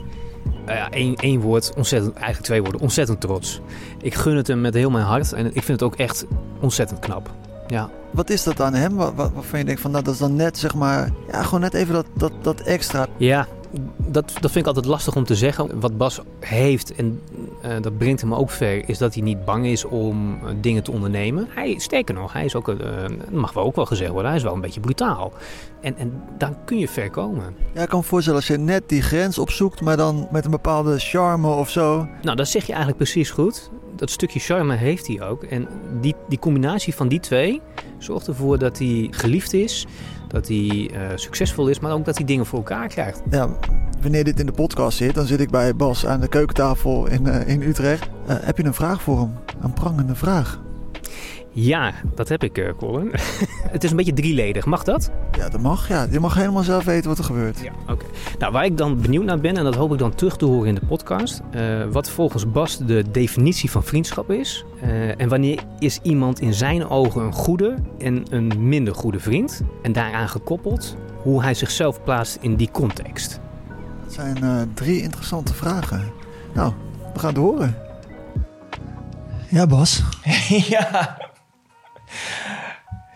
[0.66, 3.62] Nou ja, één, één woord, ontzettend, eigenlijk twee woorden, ontzettend trots.
[4.04, 6.26] Ik gun het hem met heel mijn hart en ik vind het ook echt
[6.60, 7.30] ontzettend knap.
[7.68, 7.90] Ja.
[8.12, 8.96] Wat is dat aan hem?
[8.96, 11.60] Wat, wat, waarvan je denkt van, nou, dat is dan net, zeg maar, ja, gewoon
[11.60, 13.08] net even dat, dat, dat extra.
[13.18, 13.48] Ja,
[13.98, 15.80] dat, dat vind ik altijd lastig om te zeggen.
[15.80, 17.22] Wat Bas heeft, en
[17.62, 20.84] eh, dat brengt hem ook ver, is dat hij niet bang is om eh, dingen
[20.84, 21.48] te ondernemen.
[21.50, 22.78] Hij, sterker nog, hij is ook, eh,
[23.32, 25.34] mag wel ook wel gezegd worden, hij is wel een beetje brutaal.
[25.82, 27.56] En, en daar kun je ver komen.
[27.74, 30.52] Ja, ik kan me voorstellen als je net die grens opzoekt, maar dan met een
[30.52, 32.08] bepaalde charme of zo.
[32.22, 33.70] Nou, dat zeg je eigenlijk precies goed.
[33.96, 35.44] Dat stukje charme heeft hij ook.
[35.44, 35.68] En
[36.02, 37.62] die, die combinatie van die twee
[37.98, 39.86] zorgt ervoor dat hij geliefd is,
[40.34, 43.22] dat hij eh, succesvol is, maar ook dat hij dingen voor elkaar krijgt.
[43.30, 43.50] Ja,
[44.02, 47.28] wanneer dit in de podcast zit, dan zit ik bij Bas aan de keukentafel in,
[47.28, 48.10] eh, in Utrecht.
[48.28, 49.34] Eh, heb je een vraag voor hem?
[49.62, 50.62] Een prangende vraag.
[51.56, 53.12] Ja, dat heb ik, eh, Colin.
[53.76, 54.66] het is een beetje drieledig.
[54.66, 55.12] Mag dat?
[55.38, 55.88] Ja, dat mag.
[55.88, 56.08] Ja.
[56.12, 57.60] Je mag helemaal zelf weten wat er gebeurt.
[57.60, 58.06] Ja, oké.
[58.40, 60.68] Nou, waar ik dan benieuwd naar ben, en dat hoop ik dan terug te horen
[60.68, 61.42] in de podcast.
[61.52, 64.66] eh, wat volgens Bas de definitie van vriendschap is.
[64.82, 69.62] eh, en wanneer is iemand in zijn ogen een goede en een minder goede vriend.
[69.82, 73.40] En daaraan gekoppeld hoe hij zichzelf plaatst in die context.
[74.04, 76.02] Dat zijn eh, drie interessante vragen.
[76.54, 76.74] Nou,
[77.14, 77.76] we gaan het horen.
[79.50, 80.04] Ja, Bas.
[80.70, 81.18] ja.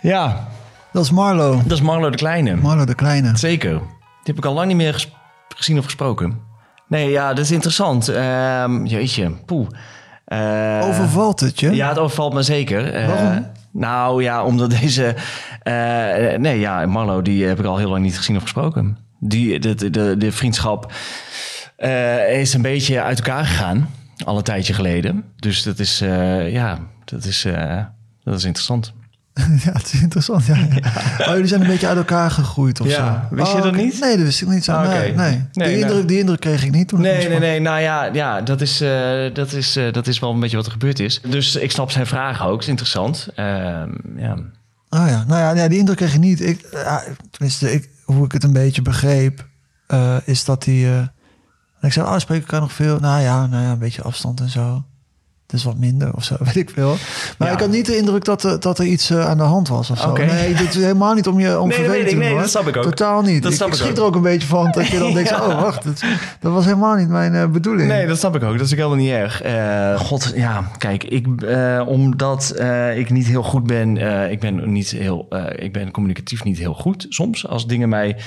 [0.01, 0.47] Ja.
[0.93, 1.61] Dat is Marlo.
[1.63, 2.55] Dat is Marlo de Kleine.
[2.55, 3.37] Marlo de Kleine.
[3.37, 3.71] Zeker.
[3.71, 3.79] Die
[4.23, 5.07] heb ik al lang niet meer
[5.55, 6.39] gezien of gesproken.
[6.87, 8.07] Nee, ja, dat is interessant.
[8.09, 9.67] Ehm, jeetje, poeh.
[10.25, 11.75] Eh, Overvalt het je?
[11.75, 12.93] Ja, het overvalt me zeker.
[12.93, 13.47] Eh, Waarom?
[13.71, 15.15] nou ja, omdat deze...
[15.63, 18.97] eh, nee, ja, Marlo, die heb ik al heel lang niet gezien of gesproken.
[19.19, 20.91] Die, de, de, de, de vriendschap
[22.31, 23.89] is een beetje uit elkaar gegaan.
[24.25, 25.23] Al een tijdje geleden.
[25.35, 25.99] Dus dat is,
[26.49, 27.45] ja, dat is,
[28.31, 28.93] dat is interessant.
[29.65, 30.45] ja, het is interessant.
[30.45, 30.67] Ja, ja.
[31.19, 33.35] Oh, jullie zijn een beetje uit elkaar gegroeid of Ja, zo.
[33.35, 33.99] wist je Oh, dat niet?
[33.99, 34.63] Nee, dat wist ik niet.
[34.63, 34.71] Zo.
[34.71, 35.45] Ah, nee, nee.
[35.53, 37.59] Nee, die, indruk, die indruk kreeg ik niet toen ik Nee, nee, nee.
[37.59, 40.65] Nou ja, ja dat, is, eh, dat, is, eh, dat is wel een beetje wat
[40.65, 41.21] er gebeurd is.
[41.21, 42.61] Dus ik snap zijn vragen ook.
[42.61, 43.27] is interessant.
[43.35, 44.33] Ehm, ja.
[44.89, 46.41] Oh ja, nou ja, nee, die indruk kreeg je niet.
[46.41, 49.47] Ik, ja, tenminste, ik, hoe ik het een beetje begreep,
[49.87, 50.97] eh, is dat hij...
[50.99, 51.07] eh,
[51.81, 52.99] ik zei, oh, spreek ik elkaar nog veel?
[52.99, 54.83] Nou ja, nou ja, een beetje afstand en zo.
[55.53, 56.95] Is wat minder of zo, weet ik veel.
[57.37, 57.53] Maar Ja.
[57.53, 59.89] ik had niet de indruk dat, er- dat er iets eh, aan de hand was
[59.89, 60.13] of zo.
[60.13, 62.39] Nee, dit is helemaal niet om je om Nee, te Nee, hoor.
[62.39, 62.83] dat snap ik ook.
[62.83, 63.43] Totaal niet.
[63.43, 63.97] Dat ik schiet ook.
[63.97, 65.45] er ook een beetje van dat je dan denkt, Ja.
[65.47, 66.03] oh wacht, dat,
[66.39, 67.87] dat was helemaal niet mijn eh, bedoeling.
[67.89, 68.57] Nee, dat snap ik ook.
[68.57, 69.41] Dat is ook helemaal niet erg.
[69.41, 74.39] Eh, God, ja, kijk, ik, eh, omdat eh, ik niet heel goed ben, eh, ik
[74.39, 77.47] ben niet heel, eh, ik ben communicatief niet heel goed soms.
[77.47, 78.17] Als dingen mij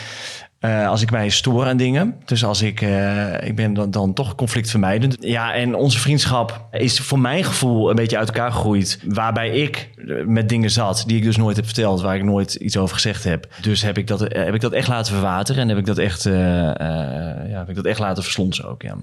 [0.61, 2.17] Eh, als ik mij stoor aan dingen.
[2.25, 5.17] Dus als ik, eh, ik ben dan, dan toch conflictvermijdend.
[5.21, 9.01] Ja, en onze vriendschap is voor mijn gevoel een beetje uit elkaar gegroeid.
[9.09, 12.01] Waarbij ik eh, met dingen zat die ik dus nooit heb verteld.
[12.01, 13.47] Waar ik nooit iets over gezegd heb.
[13.63, 15.63] Dus heb ik dat, heb ik dat echt laten verwateren.
[15.63, 18.97] En heb ik dat echt, ja, heb ik dat echt laten verslonsen ook, ja.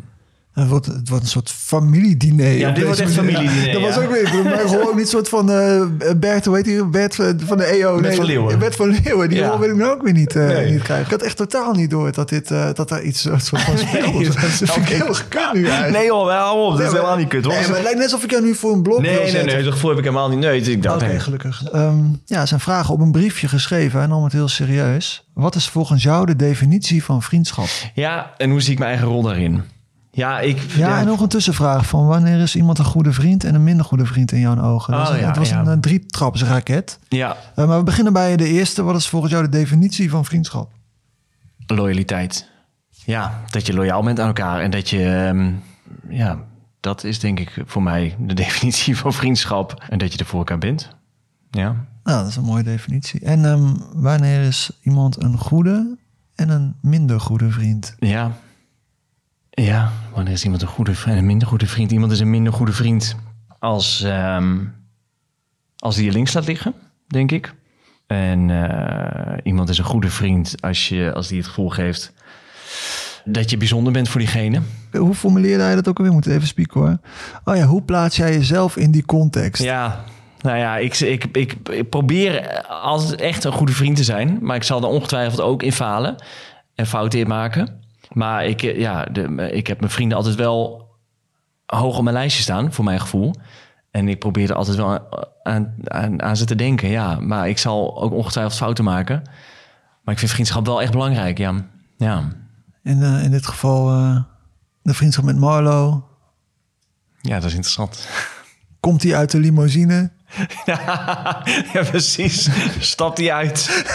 [0.58, 2.52] Het wordt, het wordt een soort familiediner.
[2.52, 4.44] Ja, dit wordt echt familiediner, Dat was ook weer.
[4.44, 5.82] Maar gewoon niet soort van eh
[6.18, 6.86] Bert, hoe heet die?
[6.86, 7.16] Bert
[7.46, 8.00] van de EO.
[8.02, 8.60] Bert van Leeuwen.
[8.60, 9.30] Bert van Leeuwen.
[9.30, 10.72] Die rol wil ik nou ook weer niet, eh, Nee.
[10.72, 11.06] niet krijgen.
[11.06, 14.14] Ik had echt totaal niet door dat, dit, eh, dat daar iets soort van speelt.
[14.14, 14.84] Nee, dat is ik.
[14.88, 15.98] heel gekut nu eigenlijk.
[15.98, 16.78] Nee joh, hou op.
[16.78, 17.54] Dat is helemaal niet kut hoor.
[17.54, 19.54] Nee, maar het lijkt net alsof ik jou nu voor een blok Nee, nee, zetten.
[19.56, 20.40] nee, dat gevoel heb ik helemaal niet.
[20.40, 21.20] Nee, ik dacht, Oké, nee.
[21.20, 21.64] gelukkig.
[21.72, 24.00] Ehm, ja, zijn vragen op een briefje geschreven.
[24.00, 25.26] Hij nam het heel serieus.
[25.34, 27.68] Wat is volgens jou de definitie van vriendschap?
[27.94, 29.62] Ja, en hoe zie ik mijn eigen rol daarin?
[30.18, 30.60] Ja, ik...
[30.60, 33.86] Ja, en nog een tussenvraag van wanneer is iemand een goede vriend en een minder
[33.86, 34.94] goede vriend in jouw ogen?
[34.94, 35.60] Dat Oh, was een- ja, het was ja.
[35.60, 37.00] een, een drietrapsraket.
[37.08, 38.84] Ja, Uh, maar we beginnen bij de eerste.
[38.84, 40.72] Wat is volgens jou de definitie van vriendschap?
[41.68, 42.50] loyaliteit.
[42.90, 45.04] Ja, dat je loyaal bent aan elkaar en dat je...
[45.28, 45.52] ehm,
[46.10, 46.38] ja,
[46.80, 49.84] dat is denk ik voor mij de definitie van vriendschap.
[49.90, 50.90] En dat je er voor elkaar bent.
[51.52, 51.76] Ja.
[52.04, 53.20] Nou, dat is een mooie definitie.
[53.20, 55.98] En ehm, wanneer is iemand een goede
[56.36, 57.96] en een minder goede vriend?
[58.00, 58.32] Ja.
[59.62, 61.92] Ja, wanneer is iemand een goede vriend en een minder goede vriend?
[61.92, 63.16] Iemand is een minder goede vriend
[63.60, 64.58] als, ehm,
[65.78, 66.74] als die je links laat liggen,
[67.08, 67.54] denk ik.
[68.08, 72.14] En eh, iemand is een goede vriend als, je, als die het gevoel geeft
[73.26, 74.62] dat je bijzonder bent voor diegene.
[74.92, 76.10] Hoe formuleerde hij dat ook alweer?
[76.12, 76.98] We moeten even spieken hoor.
[77.44, 79.64] Oh ja, hoe plaats jij jezelf in die context?
[79.64, 80.04] Ja,
[80.42, 84.40] nou ja, ik, ik, ik, ik probeer altijd echt een goede vriend te zijn.
[84.42, 86.16] Maar ik zal er ongetwijfeld ook in falen
[86.76, 87.86] en fouten in maken.
[88.18, 90.90] Maar ik, eh, ja, de, ik heb mijn vrienden altijd wel
[91.66, 93.36] hoog op mijn lijstje staan, voor mijn gevoel.
[93.92, 95.00] En ik probeer er altijd wel
[95.44, 97.20] aan, aan, aan ze te denken, ja.
[97.20, 99.22] Maar ik zal ook ongetwijfeld fouten maken.
[100.04, 101.66] Maar ik vind vriendschap wel echt belangrijk, ja.
[101.98, 102.32] Ja,
[102.84, 104.22] In, eh, in dit geval eh,
[104.82, 106.08] de vriendschap met Marlo.
[107.22, 108.08] ja dat is interessant.
[108.80, 110.12] Komt hij uit de limousine?
[110.66, 111.44] ja,
[111.90, 112.50] precies.
[112.80, 113.86] Stapt hij uit?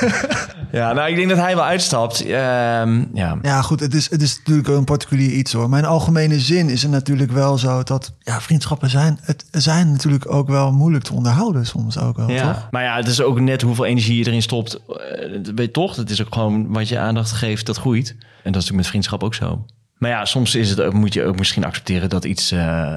[0.73, 2.21] ja, nou, ik denk dat hij wel uitstapt.
[2.25, 3.39] Ehm, ja.
[3.43, 5.69] Ja, goed, het is, het is natuurlijk een particulier iets hoor.
[5.69, 10.33] Mijn algemene zin is er natuurlijk wel zo dat ja, vriendschappen zijn, het zijn natuurlijk
[10.35, 12.69] ook wel moeilijk te onderhouden soms ook wel, Ja, toch?
[12.71, 14.75] maar ja, het is ook net hoeveel energie je erin stopt.
[14.75, 18.09] Eh, dat weet je toch, het is ook gewoon wat je aandacht geeft, dat groeit.
[18.11, 19.65] En dat is natuurlijk met vriendschap ook zo.
[19.99, 22.97] Maar ja, soms is het, ook- moet je ook misschien accepteren dat iets eh,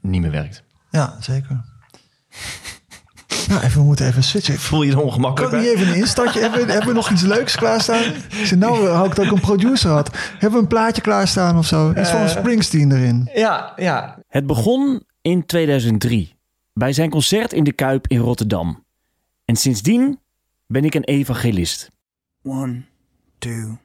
[0.00, 0.62] niet meer werkt.
[0.90, 1.64] Ja, zeker.
[3.48, 4.58] Nou, even, we moeten even switchen.
[4.58, 6.40] Voel je er ongemakkelijk Kan ik niet even een instartje?
[6.40, 8.02] hebben, we- hebben we nog iets leuks klaarstaan?
[8.02, 10.10] Ik zei, nou, had ik dat ook een producer had.
[10.32, 11.90] Hebben we een plaatje klaarstaan of zo?
[11.90, 12.28] Iets van Eh.
[12.28, 13.30] Springsteen erin.
[13.34, 14.18] Ja, ja.
[14.28, 16.34] Het begon in 2003
[16.72, 18.84] bij zijn concert in de Kuip in Rotterdam.
[19.44, 20.18] En sindsdien
[20.66, 21.90] ben ik een evangelist.
[22.42, 22.82] One,
[23.38, 23.78] two,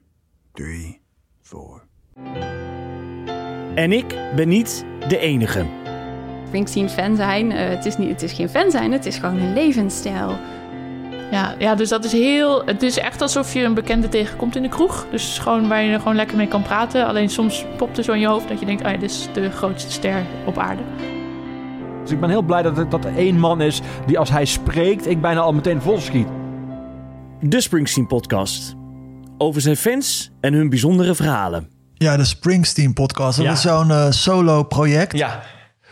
[0.54, 1.02] three,
[1.42, 1.86] four.
[3.76, 5.66] En ik ben niet de enige.
[6.48, 9.54] Springsteen-fan zijn, eh, het, is niet, het is geen fan zijn, het is gewoon een
[9.54, 10.38] levensstijl.
[11.32, 12.66] Ja, ja, dus dat is heel.
[12.66, 15.06] Het is echt alsof je een bekende tegenkomt in de kroeg.
[15.12, 17.06] Dus gewoon waar je er gewoon lekker mee kan praten.
[17.08, 19.28] Alleen soms popt er zo in je hoofd dat je denkt: oh ja, dit is
[19.34, 20.82] de grootste ster op aarde.
[22.02, 24.46] Dus ik ben heel blij dat, het- dat er één man is die als hij
[24.46, 26.28] spreekt, ik bijna al meteen volschiet.
[27.42, 28.76] De Springsteen Podcast.
[29.38, 31.70] Over zijn fans en hun bijzondere verhalen.
[31.94, 33.36] Ja, de Springsteen podcast.
[33.38, 33.52] Dat Ja.
[33.52, 35.18] was zo'n eh, solo project.
[35.18, 35.42] Ja.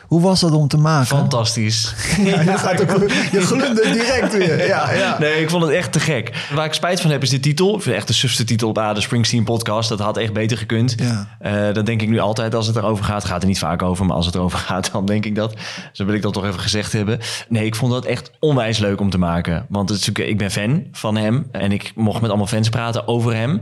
[0.08, 1.08] Hoe was dat om te maken?
[1.08, 1.94] Fantastisch.
[2.26, 4.68] Ja, je, gaat ook, je direct weer.
[4.68, 5.20] Ja, ja.
[5.20, 6.48] Nee, ik vond het echt te gek.
[6.54, 7.76] Waar ik spijt van heb is de titel.
[7.76, 9.90] Ik vind echt de sufste titel op A, de Springsteen podcast.
[9.90, 10.96] Dat had echt beter gekund.
[10.98, 11.38] Ja.
[11.40, 13.26] Eh, dat denk ik nu altijd als het erover gaat.
[13.26, 15.54] Gaat er niet vaak over, maar als het erover gaat, dan denk ik dat.
[15.94, 17.20] Dan wil ik dat toch even gezegd hebben.
[17.50, 19.66] Nee, ik vond dat echt onwijs leuk om te maken.
[19.70, 21.48] Want het is ik ben fan van hem.
[21.52, 23.62] En ik mocht met allemaal fans praten over hem.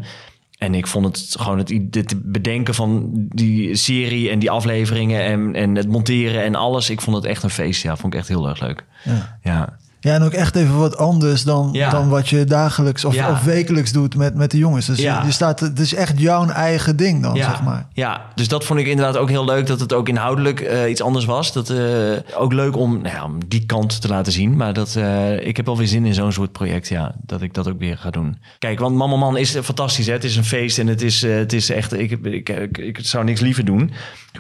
[0.64, 5.56] En ik vond het gewoon het, het bedenken van die serie en die afleveringen en,
[5.56, 6.90] en het monteren en alles.
[6.90, 7.84] Ik vond het echt een feest.
[7.84, 8.86] Ja, vond ik echt heel erg leuk.
[9.04, 9.40] Ja.
[9.42, 9.78] Ja.
[10.04, 11.90] Ja, en ook echt even wat anders dan, Ja.
[11.90, 13.32] dan wat je dagelijks of, Ja.
[13.32, 14.86] of wekelijks doet met, met de jongens.
[14.86, 15.24] Dus Ja.
[15.26, 17.88] je, staat, het is echt jouw eigen ding dan, ja, zeg maar.
[17.94, 19.68] Ja, dus dat vond ik inderdaad ook heel leuk.
[19.68, 21.54] Dat het ook inhoudelijk eh, iets anders was.
[21.54, 21.78] Dat, eh,
[22.38, 24.56] ook leuk om, nou om die kant te laten zien.
[24.56, 26.88] Maar dat, eh, ik heb wel weer zin in zo'n soort project.
[26.88, 28.38] Ja, dat ik dat ook weer ga doen.
[28.60, 30.06] Kijk, want Mama Man is fantastisch.
[30.08, 30.14] Hè?
[30.14, 31.94] Het is een feest en het is, het is echt...
[31.94, 33.92] Ik, ik, ik, ik zou niks liever doen.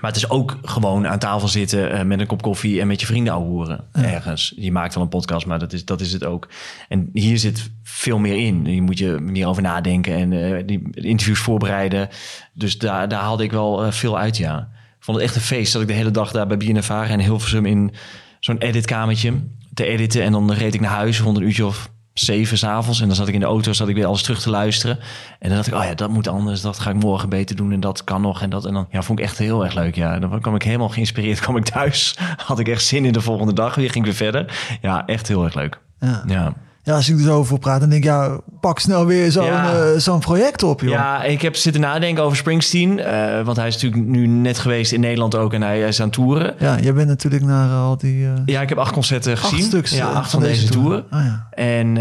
[0.01, 2.81] Maar het is ook gewoon aan tafel zitten met een kop koffie...
[2.81, 4.53] en met je vrienden ouwehoeren ergens.
[4.55, 6.47] Je maakt wel een podcast, maar dat is, dat is het ook.
[6.89, 8.65] En hier zit veel meer in.
[8.65, 12.09] Je moet je meer over nadenken en eh, die interviews voorbereiden.
[12.53, 14.69] Dus daar, daar haalde ik wel eh, veel uit, ja.
[14.97, 17.19] Ik vond het echt een feest dat ik de hele dag daar bij BNNVARA en
[17.19, 17.93] Hilversum in
[18.39, 19.33] zo'n editkamertje
[19.73, 20.23] te editen.
[20.23, 23.01] En dan reed ik naar huis rond een uurtje of zeven s'avonds.
[23.01, 24.99] En dan zat ik in de auto, zat ik weer alles terug te luisteren.
[25.39, 26.61] En dan dacht ik, oh ja, dat moet anders.
[26.61, 28.41] Dat ga ik morgen beter doen en dat kan nog.
[28.41, 29.95] En dat en dan ja, vond ik echt heel erg leuk.
[29.95, 31.39] Ja, dan kwam ik helemaal geïnspireerd.
[31.39, 32.15] kwam ik thuis,
[32.47, 33.75] had ik echt zin in de volgende dag.
[33.75, 34.77] Weer ging ik weer verder.
[34.81, 35.79] Ja, echt heel erg leuk.
[35.99, 36.23] Ja.
[36.27, 36.53] ja.
[36.85, 39.45] Ja, als ik er zo over praat, dan denk ik, ja, pak snel weer zo'n
[39.45, 39.73] Ja.
[39.73, 40.89] eh, zo'n project op, joh.
[40.91, 42.99] Ja, ik heb zitten nadenken over Springsteen.
[42.99, 45.53] eh, want hij is natuurlijk nu net geweest in Nederland ook.
[45.53, 46.55] En hij is aan toeren.
[46.59, 48.27] Ja, jij bent natuurlijk naar eh, al die...
[48.45, 49.65] Ja, ik heb acht concerten Acht gezien.
[49.65, 51.03] stuks, ja, acht van van, deze deze tour.
[51.09, 51.21] tour.
[51.23, 51.47] Ah, ja.
[51.63, 51.97] En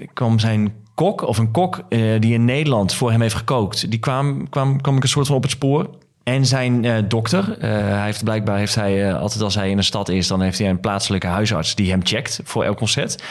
[0.00, 1.80] ik kwam zijn kok, of een kok
[2.20, 5.36] die in Nederland voor hem heeft gekookt, die kwam, kwam, kwam ik een soort van
[5.36, 5.88] op het spoor.
[6.26, 9.78] En zijn eh, dokter, eh, hij heeft blijkbaar heeft hij eh, altijd als hij in
[9.78, 13.22] een stad is, dan heeft hij een plaatselijke huisarts die hem checkt voor elk concert.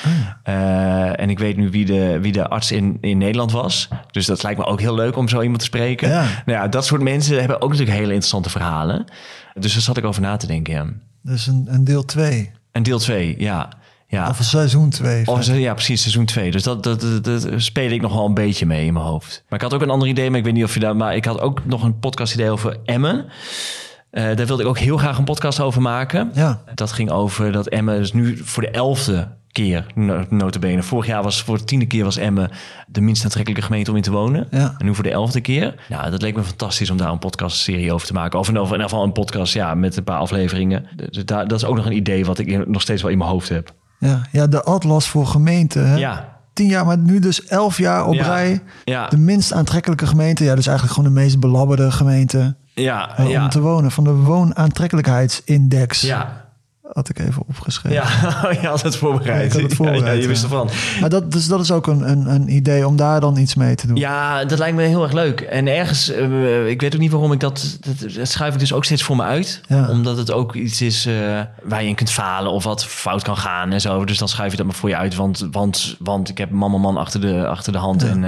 [0.43, 3.87] Eh, en ik weet nu wie de, wie de arts in, in Nederland was.
[4.11, 6.09] Dus dat lijkt me ook heel leuk om zo iemand te spreken.
[6.09, 6.21] Ja.
[6.45, 9.05] Nou ja, dat soort mensen hebben ook natuurlijk hele interessante verhalen.
[9.53, 10.85] Dus daar zat ik over na te denken, ja.
[11.21, 12.51] Dus een, een deel 2.
[12.71, 13.69] En deel 2, ja.
[14.15, 14.29] Ja.
[14.29, 15.27] Of seizoen 2.
[15.27, 16.51] Of, ja, precies, seizoen 2.
[16.51, 19.43] Dus dat, dat, dat, dat speel ik nog wel een beetje mee in mijn hoofd.
[19.49, 20.95] Maar ik had ook een ander idee, maar ik weet niet of je daar...
[20.95, 23.25] Maar ik had ook nog een podcast-idee over Emmen.
[24.11, 26.31] Eh, daar wilde ik ook heel graag een podcast over maken.
[26.33, 26.61] Ja.
[26.75, 30.83] Dat ging over dat Emmen dus nu voor de elfde keer, no- notabene.
[30.83, 32.49] Vorig jaar was voor de tiende keer was Emmen
[32.87, 34.47] de minst aantrekkelijke gemeente om in te wonen.
[34.51, 34.75] Ja.
[34.77, 35.75] En nu voor de elfde keer.
[35.89, 38.39] Nou, dat leek me fantastisch om daar een podcastserie over te maken.
[38.39, 40.85] Of in ieder geval een podcast ja, met een paar afleveringen.
[40.95, 43.29] Dus daar- dat is ook nog een idee wat ik nog steeds wel in mijn
[43.29, 43.73] hoofd heb.
[43.99, 45.89] Ja, ja, de atlas voor gemeenten.
[45.89, 45.95] Hè?
[45.95, 46.33] Ja.
[46.53, 48.25] Tien jaar, maar nu dus elf jaar op Ja.
[48.25, 48.61] rij.
[48.83, 49.07] Ja.
[49.07, 50.43] De minst aantrekkelijke gemeente.
[50.43, 53.43] Ja, dus eigenlijk gewoon de meest belabberde gemeente Ja, eh, ja.
[53.43, 53.91] om te wonen.
[53.91, 56.01] Van de woonaantrekkelijkheidsindex.
[56.01, 56.44] Ja.
[56.95, 57.91] Had ik even opgeschreven.
[57.91, 59.53] Ja, je had het voorbereid.
[59.53, 60.69] Ja, had het voorbereid, Ja, je wist ervan.
[60.99, 63.75] Maar dat, dus dat is ook een, een, een idee om daar dan iets mee
[63.75, 63.95] te doen.
[63.95, 65.41] Ja, dat lijkt me heel erg leuk.
[65.41, 68.73] En ergens, eh, ik weet ook niet waarom ik dat, dat, dat schuif ik dus
[68.73, 69.61] ook steeds voor me uit.
[69.89, 73.37] Omdat het ook iets is eh, waar je in kunt falen of wat fout kan
[73.37, 74.05] gaan en zo.
[74.05, 75.15] Dus dan schuif je dat maar voor je uit.
[75.15, 78.23] Want, want, want ik heb mama man achter de, achter de hand en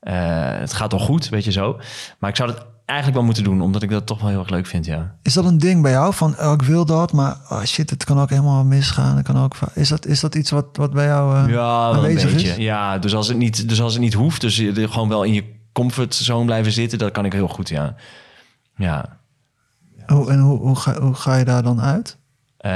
[0.00, 0.14] eh,
[0.58, 1.80] het gaat al goed, weet je zo.
[2.18, 4.50] Maar ik zou dat eigenlijk wel moeten doen, omdat ik dat toch wel heel erg
[4.50, 5.14] leuk vind, ja.
[5.22, 6.14] Is dat een ding bij jou?
[6.14, 9.16] Van, oh, ik wil dat, maar oh shit, het kan ook helemaal misgaan.
[9.16, 12.00] Het kan ook, is, dat, is dat iets wat, wat bij jou eh, Ja, een
[12.00, 12.28] beetje.
[12.28, 12.56] is?
[12.56, 15.32] Ja, dus als het niet, dus als het niet hoeft, dus je gewoon wel in
[15.32, 17.94] je comfortzone blijven zitten, dat kan ik heel goed, ja.
[18.76, 19.20] Ja.
[20.06, 22.18] Hoe, en hoe, hoe, ga, hoe ga je daar dan uit?
[22.62, 22.72] Eh,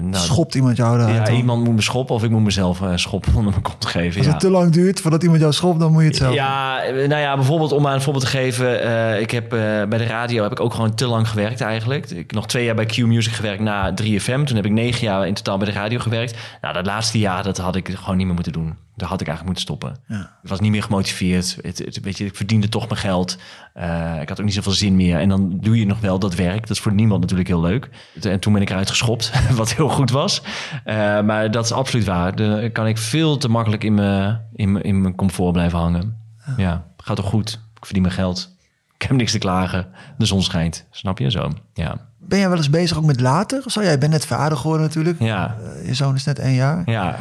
[0.00, 1.34] nou, Schopt iemand jou eruit Ja, dan?
[1.34, 4.16] iemand moet me schoppen of ik moet mezelf eh schoppen onder mijn kont geven.
[4.16, 4.32] Als ja.
[4.32, 6.34] het te lang duurt voordat iemand jou schopt, dan moet je het zelf.
[6.34, 8.82] Ja, nou ja, bijvoorbeeld om maar een voorbeeld te geven.
[8.82, 9.48] eh, ik heb
[9.88, 12.10] bij de radio heb ik ook gewoon te lang gewerkt eigenlijk.
[12.10, 14.44] Ik heb nog twee jaar bij Q Music gewerkt na 3FM.
[14.44, 16.36] Toen heb ik negen jaar in totaal bij de radio gewerkt.
[16.60, 18.74] Nou, dat laatste jaar, dat had ik gewoon niet meer moeten doen.
[18.98, 20.16] Daar had ik eigenlijk moeten stoppen.
[20.18, 20.30] Ja.
[20.42, 21.58] Ik was niet meer gemotiveerd.
[21.62, 23.36] Het, het- weet je, ik verdiende toch mijn geld.
[23.74, 25.18] Eh, ik had ook niet zoveel zin meer.
[25.20, 26.60] En dan doe je nog wel dat werk.
[26.60, 27.88] Dat is voor niemand natuurlijk heel leuk.
[28.22, 30.42] En toen ben ik eruit geschopt, wat heel goed was.
[30.84, 32.36] Eh, maar dat is absoluut waar.
[32.36, 36.16] Dan kan ik veel te makkelijk in mijn, in mijn, in mijn comfort blijven hangen.
[36.56, 37.60] Ja, gaat toch goed.
[37.76, 38.56] Ik verdien mijn geld.
[38.94, 39.86] Ik heb niks te klagen.
[40.18, 40.86] De zon schijnt.
[40.90, 41.52] Snap je zo?
[41.74, 41.96] Ja.
[42.18, 43.62] Ben jij wel eens bezig ook met later?
[43.64, 43.82] Of zo?
[43.82, 45.20] Jij bent net vader geworden natuurlijk.
[45.20, 45.56] Ja.
[45.80, 46.82] Eh, je zoon is net één jaar.
[46.90, 47.16] Ja.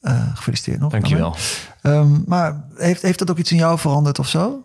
[0.00, 0.90] Eh, gefeliciteerd nog.
[0.90, 1.36] Dankjewel.
[1.82, 4.62] Ehm, maar heeft, heeft dat ook iets in jou veranderd of zo?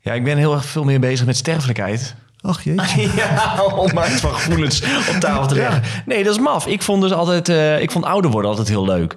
[0.00, 2.14] Ja, ik ben heel erg veel meer bezig met sterfelijkheid.
[2.40, 3.08] Ach jeetje.
[3.16, 5.82] Ja, om maar iets van gevoelens op tafel te leggen.
[6.06, 6.66] Nee, dat is maf.
[6.66, 9.16] Ik vond dus altijd, eh, ik vond ouder worden altijd heel leuk.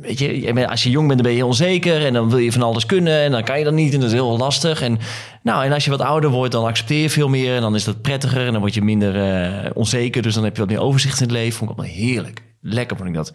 [0.00, 2.62] Weet je, als je jong bent, dan ben je onzeker en dan wil je van
[2.62, 4.82] alles kunnen en dan kan je dat niet en dat is heel lastig.
[4.82, 4.98] En,
[5.42, 7.84] nou, en als je wat ouder wordt, dan accepteer je veel meer en dan is
[7.84, 10.22] dat prettiger en dan word je minder eh, onzeker.
[10.22, 11.58] Dus dan heb je wat meer overzicht in het leven.
[11.58, 12.42] Vond ik allemaal heerlijk.
[12.60, 13.32] Lekker vond ik dat.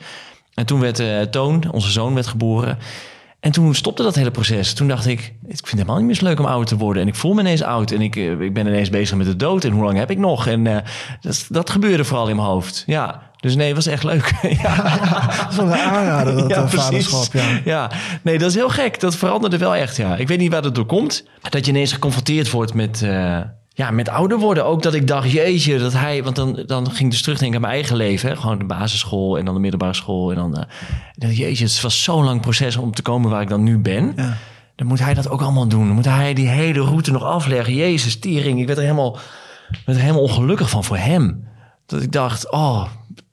[0.53, 2.77] En toen werd eh, Toon, onze zoon, werd geboren.
[3.41, 4.73] En toen stopte dat hele proces.
[4.73, 7.01] Toen dacht ik, ik vind het helemaal niet meer zo leuk om ouder te worden.
[7.01, 7.91] En ik voel me ineens oud.
[7.91, 9.63] En ik, eh, ik ben ineens bezig met de dood.
[9.63, 10.47] En hoe lang heb ik nog?
[10.47, 10.77] En eh,
[11.21, 12.83] dat, dat gebeurde vooral in mijn hoofd.
[12.85, 14.31] Ja, dus nee, het was echt leuk.
[14.63, 14.75] ja.
[15.41, 17.33] Dat is wel een aanrader, dat vaderschap.
[17.33, 17.59] Ja.
[17.65, 18.99] ja, nee, dat is heel gek.
[18.99, 20.15] Dat veranderde wel echt, ja.
[20.15, 21.25] Ik weet niet waar dat door komt.
[21.49, 23.05] Dat je ineens geconfronteerd wordt met,
[23.73, 24.65] ja, met ouder worden.
[24.65, 26.23] Ook dat ik dacht, jeetje, dat hij...
[26.23, 28.29] Want dan, dan ging ik dus terugdenken aan mijn eigen leven.
[28.29, 28.35] Hè?
[28.35, 30.29] Gewoon de basisschool en dan de middelbare school.
[30.29, 30.65] En dan,
[31.15, 34.13] dacht, jeetje, het was zo'n lang proces om te komen waar ik dan nu ben.
[34.15, 34.37] Ja.
[34.75, 35.85] Dan moet hij dat ook allemaal doen.
[35.85, 37.73] Dan moet hij die hele route nog afleggen.
[37.73, 38.59] Jezus, tiering.
[38.59, 39.17] Ik werd er helemaal,
[39.85, 41.47] werd er helemaal ongelukkig van voor hem.
[41.85, 42.85] Dat ik dacht, oh,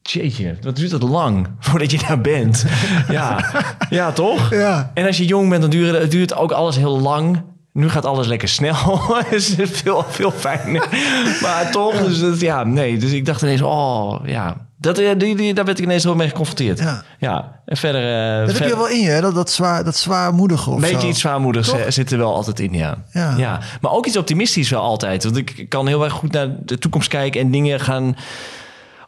[0.02, 2.64] jeetje, wat duurt het lang voordat je daar bent.
[3.08, 3.44] ja,
[3.90, 4.50] ja toch?
[4.50, 4.90] Ja.
[4.94, 7.42] En als je jong bent, dan duurt het duurt ook alles heel lang.
[7.72, 9.00] Nu gaat alles lekker snel.
[9.30, 10.88] is veel, veel fijner.
[11.42, 12.96] maar toch, dus dat, ja, nee.
[12.98, 14.66] Dus ik dacht ineens, oh, ja.
[14.80, 16.78] Dat, eh, die, die, daar werd ik ineens wel mee geconfronteerd.
[16.78, 17.02] Ja.
[17.18, 17.60] ja.
[17.64, 18.40] En verder...
[18.40, 19.20] eh, Dat heb je wel in je, hè?
[19.20, 21.06] Dat, dat, zwaar, dat zwaarmoedige of beetje zo.
[21.06, 21.78] iets zwaarmoedigs Toch?
[21.78, 22.96] eh, zit er wel altijd in, ja.
[23.12, 23.60] Ja.
[23.80, 25.24] Maar ook iets optimistisch wel altijd.
[25.24, 28.16] Want ik kan heel erg goed naar de toekomst kijken en dingen gaan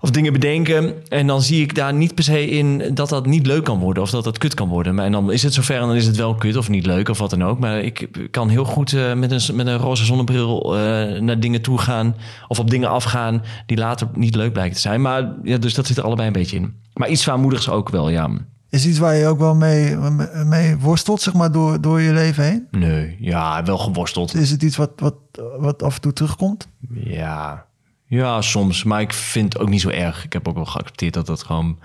[0.01, 1.09] of dingen bedenken.
[1.09, 4.03] En dan zie ik daar niet per se in dat dat niet leuk kan worden
[4.03, 4.95] of dat dat kut kan worden.
[4.95, 7.09] Maar en dan is het zover en dan is het wel kut of niet leuk
[7.09, 7.59] of wat dan ook.
[7.59, 11.63] Maar ik kan heel goed eh, met, een, met een roze zonnebril eh, naar dingen
[11.63, 12.15] toe gaan
[12.49, 15.01] of op dingen afgaan die later niet leuk blijken te zijn.
[15.01, 16.75] Maar ja, dus dat zit er allebei een beetje in.
[16.95, 18.31] Maar iets zwaarmoedigs ook wel, ja.
[18.71, 19.97] Is iets waar je ook wel mee,
[20.45, 22.67] mee worstelt, zeg maar, door, door je leven heen?
[22.71, 24.35] Nee, ja, wel geworsteld.
[24.35, 25.15] Is het iets wat, wat,
[25.59, 26.69] wat af en toe terugkomt?
[26.95, 27.67] Ja,
[28.11, 28.85] ja, soms.
[28.85, 30.25] Maar ik vind het ook niet zo erg.
[30.25, 31.79] Ik heb ook wel geaccepteerd dat dat gewoon...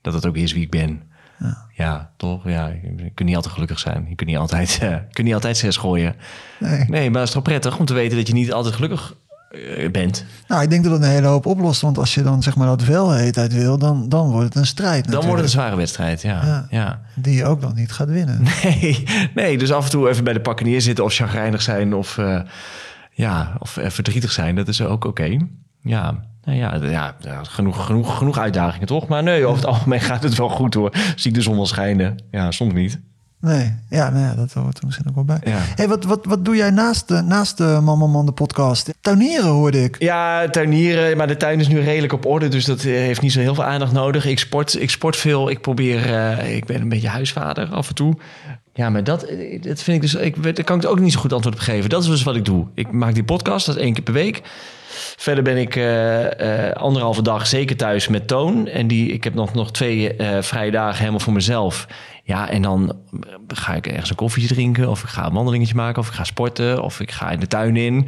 [0.00, 1.02] dat het ook is wie ik ben.
[1.38, 2.48] Ja, ja toch?
[2.48, 4.06] Ja, je kunt niet altijd gelukkig zijn.
[4.08, 6.14] Je kunt niet altijd, uh, kunt niet altijd zes gooien.
[6.60, 6.84] Nee.
[6.88, 9.14] nee, maar het is toch prettig om te weten dat je niet altijd gelukkig
[9.50, 10.24] uh, bent.
[10.48, 11.80] Nou, ik denk dat het een hele hoop oplost.
[11.80, 15.04] Want als je dan zeg maar dat welheidheid wil, dan, dan wordt het een strijd.
[15.04, 15.26] Dan natuurlijk.
[15.26, 16.44] wordt het een zware wedstrijd, ja.
[16.44, 16.66] ja.
[16.70, 17.00] ja.
[17.14, 18.42] Die je ook nog niet gaat winnen.
[18.62, 19.04] Nee,
[19.34, 22.40] nee, dus af en toe even bij de pakken neerzitten of chagrijnig zijn of, uh,
[23.12, 24.54] ja, of verdrietig zijn.
[24.54, 25.06] Dat is ook oké.
[25.06, 25.48] Okay.
[25.82, 29.06] Ja, nou ja, ja, genoeg, genoeg, genoeg uitdagingen toch?
[29.06, 30.92] Maar nee, over het algemeen gaat het wel goed hoor.
[31.16, 32.16] Zie ik de zon wel schijnen.
[32.30, 33.00] Ja, soms niet.
[33.40, 35.38] Nee, ja, nou ja dat hoort er misschien ook wel bij.
[35.44, 35.58] Ja.
[35.74, 38.94] Hey, wat, wat, wat doe jij naast de, naast de Man, Man, Man, de podcast?
[39.00, 39.96] Tuinieren hoorde ik.
[39.98, 41.16] Ja, tuinieren.
[41.16, 42.48] Maar de tuin is nu redelijk op orde.
[42.48, 44.26] Dus dat heeft niet zo heel veel aandacht nodig.
[44.26, 45.50] Ik sport, ik sport veel.
[45.50, 46.06] Ik probeer...
[46.06, 48.16] Uh, ik ben een beetje huisvader af en toe.
[48.74, 49.20] Ja, maar dat,
[49.60, 50.14] dat vind ik dus...
[50.14, 51.90] Ik, daar kan ik ook niet zo goed antwoord op geven.
[51.90, 52.66] Dat is dus wat ik doe.
[52.74, 54.42] Ik maak die podcast, dat is één keer per week.
[55.16, 58.66] Verder ben ik uh, uh, anderhalve dag zeker thuis met Toon.
[58.66, 61.86] En die, ik heb nog, nog twee uh, vrije dagen helemaal voor mezelf.
[62.22, 62.92] Ja, en dan
[63.48, 64.88] ga ik ergens een koffietje drinken...
[64.88, 66.82] of ik ga een wandelingetje maken, of ik ga sporten...
[66.82, 68.06] of ik ga in de tuin in.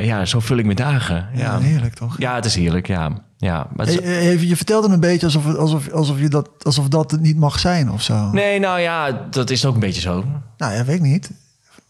[0.00, 1.28] ja, zo vul ik mijn dagen.
[1.34, 2.18] Ja, ja, heerlijk toch?
[2.18, 3.10] Ja, het is heerlijk, ja.
[3.36, 4.00] ja maar is...
[4.00, 7.58] hey, je vertelde een beetje alsof, alsof, alsof, je dat, alsof dat het niet mag
[7.58, 8.30] zijn of zo.
[8.30, 10.24] Nee, nou ja, dat is ook een beetje zo.
[10.56, 11.30] Nou ja, weet ik niet.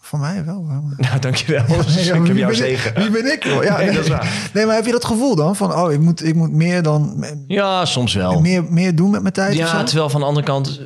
[0.05, 0.67] Voor mij wel.
[0.97, 1.65] Nou, dankjewel.
[1.69, 2.95] Ja, nee, ik heb jou ben zegen.
[2.95, 3.45] Wie ben ik?
[3.45, 4.51] Ja, nee, nee, dat is waar.
[4.53, 5.57] Nee, maar heb je dat gevoel dan?
[5.57, 7.25] Van, oh, ik moet, ik moet meer dan...
[7.47, 8.41] Ja, soms wel.
[8.41, 10.81] Meer, meer doen met mijn tijd Ja, terwijl van de andere kant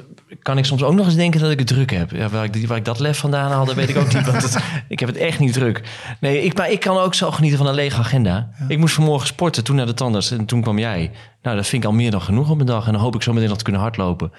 [0.48, 2.10] kan ik soms ook nog eens denken dat ik het druk heb.
[2.10, 4.26] Ja, waar, ik, waar ik dat lef vandaan haalde, weet ik ook niet.
[4.26, 5.82] Want het, ik heb het echt niet druk.
[6.20, 8.48] Nee, ik, maar ik kan ook zo genieten van een lege agenda.
[8.58, 8.64] Ja.
[8.68, 11.10] Ik moest vanmorgen sporten, toen naar de tandarts en toen kwam jij.
[11.42, 12.86] Nou, dat vind ik al meer dan genoeg op mijn dag.
[12.86, 14.32] En dan hoop ik zo meteen nog te kunnen hardlopen.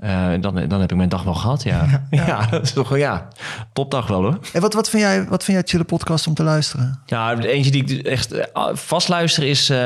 [0.00, 2.06] Uh, dan, dan heb ik mijn dag wel gehad, ja.
[2.10, 3.28] Ja, dat is toch wel, ja,
[3.72, 4.38] topdag wel hoor.
[4.52, 7.00] En wat, wat, vind jij, wat vind jij chille podcast om te luisteren?
[7.06, 9.76] Ja, eentje die ik echt vast luister is uh,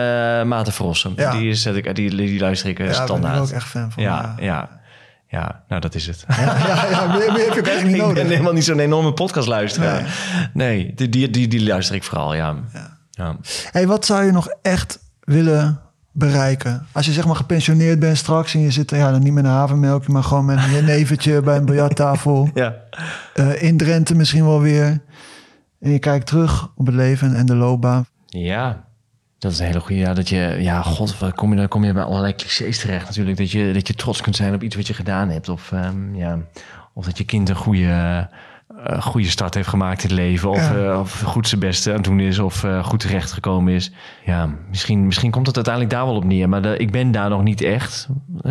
[0.42, 1.12] Maarten Verrossen.
[1.16, 1.32] Ja.
[1.32, 3.22] Die, is, die, die, die luister ik ja, standaard.
[3.22, 4.02] Ja, ben ik ook echt fan van.
[4.02, 4.79] Ja, ja.
[5.30, 5.64] Ja.
[5.68, 6.24] Nou dat is het.
[6.28, 8.16] Ja, ja, ja meer, meer heb je ook echt niet nodig.
[8.16, 10.04] Ik ben helemaal niet zo'n enorme podcast luisteren.
[10.52, 12.56] Nee, nee die, die, die, die luister ik vooral, ja.
[12.72, 12.98] ja.
[13.10, 13.36] ja.
[13.70, 15.80] Hey, wat zou je nog echt willen
[16.12, 16.86] bereiken?
[16.92, 19.50] Als je zeg maar gepensioneerd bent straks en je zit ja, dan niet met een
[19.50, 22.48] havermelk, maar gewoon met een neventje bij een biljarttafel.
[22.54, 22.76] Ja.
[23.34, 25.02] Uh, in Drenthe misschien wel weer.
[25.80, 28.06] En je kijkt terug op het leven en de loopbaan.
[28.26, 28.84] Ja,
[29.40, 30.00] dat is een hele goede.
[30.00, 33.36] Ja, dat je, ja, god, kom je, dan kom je bij allerlei clichés terecht natuurlijk.
[33.36, 35.48] Dat je, dat je trots kunt zijn op iets wat je gedaan hebt.
[35.48, 36.38] Of, um, ja,
[36.92, 38.28] of dat je kind een goede,
[38.86, 40.50] uh, goede start heeft gemaakt in het leven.
[40.50, 40.92] Of, ja.
[40.92, 42.38] uh, of goed zijn beste aan het doen is.
[42.38, 43.92] Of uh, goed terecht gekomen is.
[44.24, 46.48] Ja, misschien, misschien komt het uiteindelijk daar wel op neer.
[46.48, 48.08] Maar de, ik ben daar nog niet echt.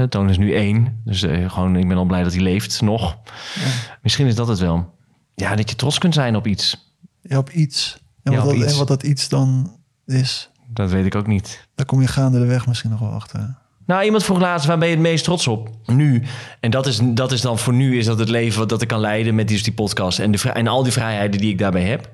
[0.10, 1.02] Toon is nu één.
[1.06, 3.18] Dus gewoon, ik ben al blij dat hij leeft nog.
[3.56, 3.98] Ja.
[4.02, 4.96] Misschien is dat het wel.
[5.36, 6.96] Ja, dat je trots kunt zijn op iets.
[7.22, 7.98] Ja, op iets.
[8.24, 8.72] En, Ja, wat, op dat, iets.
[8.72, 10.50] en wat dat iets dan is.
[10.74, 11.68] Dat weet ik ook niet.
[11.76, 13.56] Daar kom je gaande de weg misschien nog wel achter.
[13.86, 15.70] Nou, iemand vroeg laatst, waar ben je het meest trots op?
[15.86, 16.24] Nu.
[16.60, 18.88] En dat is, dat is dan voor nu, is dat het leven wat dat ik
[18.88, 20.20] kan leiden met die, die podcast.
[20.20, 22.10] En, de, en al die vrijheden die ik daarbij heb.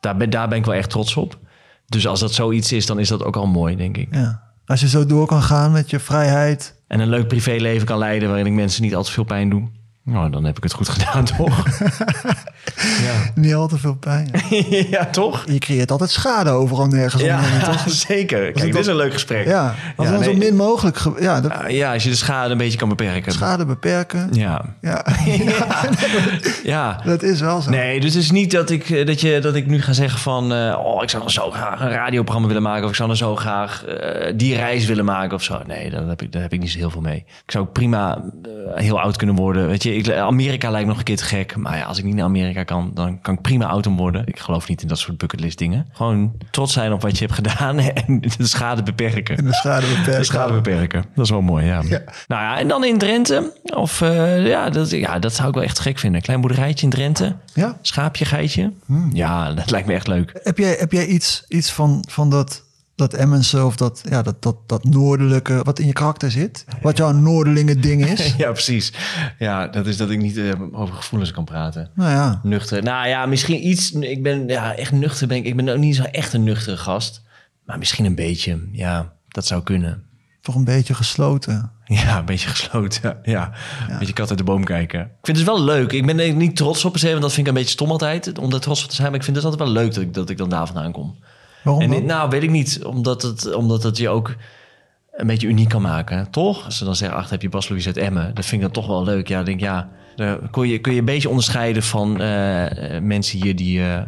[0.00, 1.38] Daar ben, daar ben ik wel echt trots op.
[1.86, 4.08] Dus als dat zoiets is, dan is dat ook al mooi, denk ik.
[4.10, 4.42] Ja.
[4.66, 6.74] Als je zo door kan gaan met je vrijheid.
[6.88, 9.68] En een leuk privéleven kan leiden waarin ik mensen niet al te veel pijn doe.
[10.04, 11.66] Nou, dan heb ik het goed gedaan, toch?
[13.06, 13.30] ja.
[13.34, 14.30] Niet al te veel pijn.
[14.90, 15.44] ja, toch?
[15.46, 17.84] Je creëert altijd schade overal nergens Ja, omheen, toch?
[18.08, 18.52] zeker.
[18.52, 19.46] Kijk, dit is een leuk gesprek.
[19.46, 20.96] Ja, als Ja, dan zo min mogelijk...
[20.96, 23.32] ge- Ja, dat, Ja, als je de schade een beetje kan beperken.
[23.32, 24.28] schade beperken.
[24.32, 24.64] Ja.
[24.80, 25.04] Ja,
[26.64, 27.00] ja.
[27.04, 27.70] dat is wel zo.
[27.70, 30.18] Nee, dus het is niet dat ik, eh, dat je, dat ik nu ga zeggen
[30.20, 30.52] van...
[30.52, 32.84] eh, oh, ik zou nog zo graag een radioprogramma willen maken...
[32.84, 35.60] of ik zou nog zo graag eh, die reis willen maken of zo.
[35.66, 37.16] Nee, daar heb, ik, daar heb ik niet zo heel veel mee.
[37.44, 38.22] Ik zou ook prima
[38.74, 39.66] heel oud kunnen worden.
[39.66, 41.56] Weet je, ik, Amerika lijkt nog een keer te gek.
[41.56, 44.26] Maar ja, als ik niet naar Amerika kan, dan kan ik prima oud worden.
[44.26, 45.86] Ik geloof niet in dat soort bucketlist dingen.
[45.92, 47.78] Gewoon trots zijn op wat je hebt gedaan...
[48.06, 49.36] en de schade beperken.
[49.36, 50.18] En de schade beperken.
[50.18, 51.04] De schade beperken.
[51.14, 51.82] Dat is wel mooi, ja.
[51.82, 52.02] Ja.
[52.28, 53.52] Nou ja, en dan in Drenthe.
[53.62, 56.20] Of eh, ja, dat, ja, dat zou ik wel echt gek vinden.
[56.20, 57.36] Klein boerderijtje in Drenthe.
[57.54, 57.78] Ja.
[57.82, 58.72] Schaapje, geitje.
[59.12, 60.40] Ja, dat lijkt me echt leuk.
[60.42, 62.62] Heb jij, heb jij iets, iets van, van dat,
[62.96, 65.60] dat Emmense of dat, ja, dat, dat, dat noordelijke...
[65.62, 66.64] wat in je karakter zit?
[66.82, 68.34] Wat jouw noorderlinge ding is?
[68.36, 68.92] ja, precies.
[69.38, 71.90] Ja, dat is dat ik niet eh, over gevoelens kan praten.
[71.94, 72.40] Nou ja.
[72.42, 72.82] Nuchter.
[72.82, 73.92] Nou ja, misschien iets.
[73.92, 75.26] Ik ben ja, echt nuchter.
[75.26, 75.44] Ben ik.
[75.44, 77.22] ik ben ook niet zo echt een nuchtere gast.
[77.64, 78.68] Maar misschien een beetje.
[78.72, 80.02] Ja, dat zou kunnen.
[80.40, 81.70] toch een beetje gesloten.
[81.86, 83.18] Ja, een beetje gesloten.
[83.22, 83.52] Ja,
[83.88, 85.00] een beetje kat uit de boom kijken.
[85.00, 85.92] Ik vind het wel leuk.
[85.92, 87.90] Ik ben er niet trots op per se, want dat vind ik een beetje stom
[87.90, 88.38] altijd.
[88.38, 89.08] Om daar trots op te zijn.
[89.08, 91.18] Maar ik vind het altijd wel leuk dat ik, dat ik dan daar vandaan kom.
[91.64, 92.84] Waarom En, nou, weet ik niet.
[92.84, 94.34] Omdat het, omdat het je ook
[95.12, 96.64] een beetje uniek kan maken, toch?
[96.64, 98.34] Als ze dan zeggen, ach, heb je Bas Louis uit Emmen.
[98.34, 99.28] Dat vind ik dan toch wel leuk.
[99.28, 103.02] Ja, ik denk ja, dan kun je, kun je een beetje onderscheiden van eh, eh,
[103.02, 104.02] mensen hier die eh,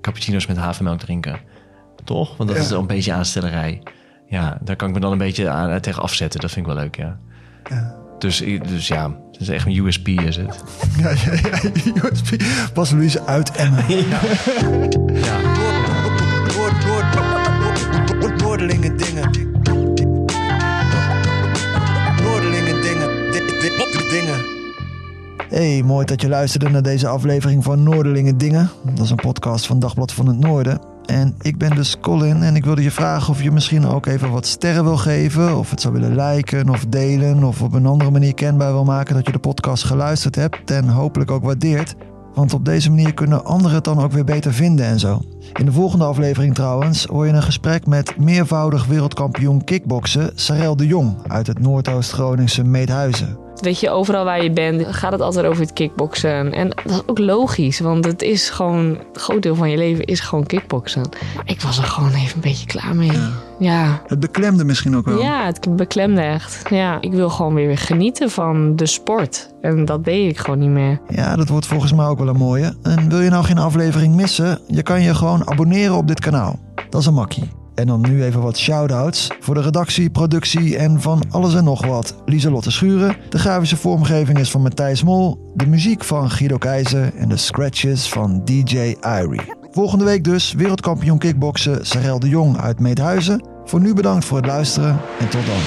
[0.00, 1.40] cappuccino's met havermelk drinken.
[2.04, 2.36] Toch?
[2.36, 2.64] Want dat Ja.
[2.64, 3.82] is dan een beetje aanstellerij.
[4.28, 6.40] Ja, daar kan ik me dan een beetje aan, tegen afzetten.
[6.40, 7.18] Dat vind ik wel leuk, ja.
[8.18, 10.64] Dus, ik- dus ja, het is echt een USP is het.
[10.98, 11.60] Ja, ja, ja,
[12.10, 12.42] USP.
[12.74, 13.84] Bas Louise uit Emmen.
[13.88, 15.65] Noordelingen
[23.92, 24.44] Dingen.
[25.48, 28.70] Hey, mooi dat je luisterde naar deze aflevering van Noorderlingen Dingen.
[28.82, 30.80] Dat is een podcast van Dagblad van het Noorden.
[31.04, 34.30] En ik ben dus Colin en ik wilde je vragen of je misschien ook even
[34.30, 35.56] wat sterren wil geven.
[35.58, 37.44] Of het zou willen liken of delen.
[37.44, 40.70] Of op een andere manier kenbaar wil maken dat je de podcast geluisterd hebt.
[40.70, 41.94] En hopelijk ook waardeert.
[42.34, 45.22] Want op deze manier kunnen anderen het dan ook weer beter vinden en zo.
[45.52, 50.86] In de volgende aflevering trouwens hoor je een gesprek met meervoudig wereldkampioen kickboksen Sarel de
[50.86, 53.45] Jong uit het Noordoost-Groningse Meedhuizen.
[53.60, 56.52] Weet je, overal waar je bent gaat het altijd over het kickboksen.
[56.52, 58.84] En dat is ook logisch, want het is gewoon...
[58.86, 61.02] Een groot deel van je leven is gewoon kickboksen.
[61.44, 63.12] Ik was er gewoon even een beetje klaar mee.
[63.58, 64.02] Ja.
[64.06, 65.22] Het beklemde misschien ook wel.
[65.22, 66.62] Ja, het beklemde echt.
[66.70, 69.54] Ja, ik wil gewoon weer genieten van de sport.
[69.60, 71.00] En dat deed ik gewoon niet meer.
[71.08, 72.74] Ja, dat wordt volgens mij ook wel een mooie.
[72.82, 74.58] En wil je nou geen aflevering missen?
[74.66, 76.58] Je kan je gewoon abonneren op dit kanaal.
[76.90, 77.50] Dat is een makkie.
[77.76, 81.86] En dan nu even wat shout-outs voor de redactie, productie en van alles en nog
[81.86, 82.14] wat.
[82.24, 83.16] Lieselotte Schuren.
[83.28, 85.52] De grafische vormgeving is van Matthijs Mol.
[85.54, 89.52] De muziek van Guido Keizer en de scratches van DJ Irie.
[89.70, 93.46] Volgende week dus wereldkampioen kickboksen Sarel de Jong uit Meedhuizen.
[93.64, 95.60] Voor nu bedankt voor het luisteren en tot dan.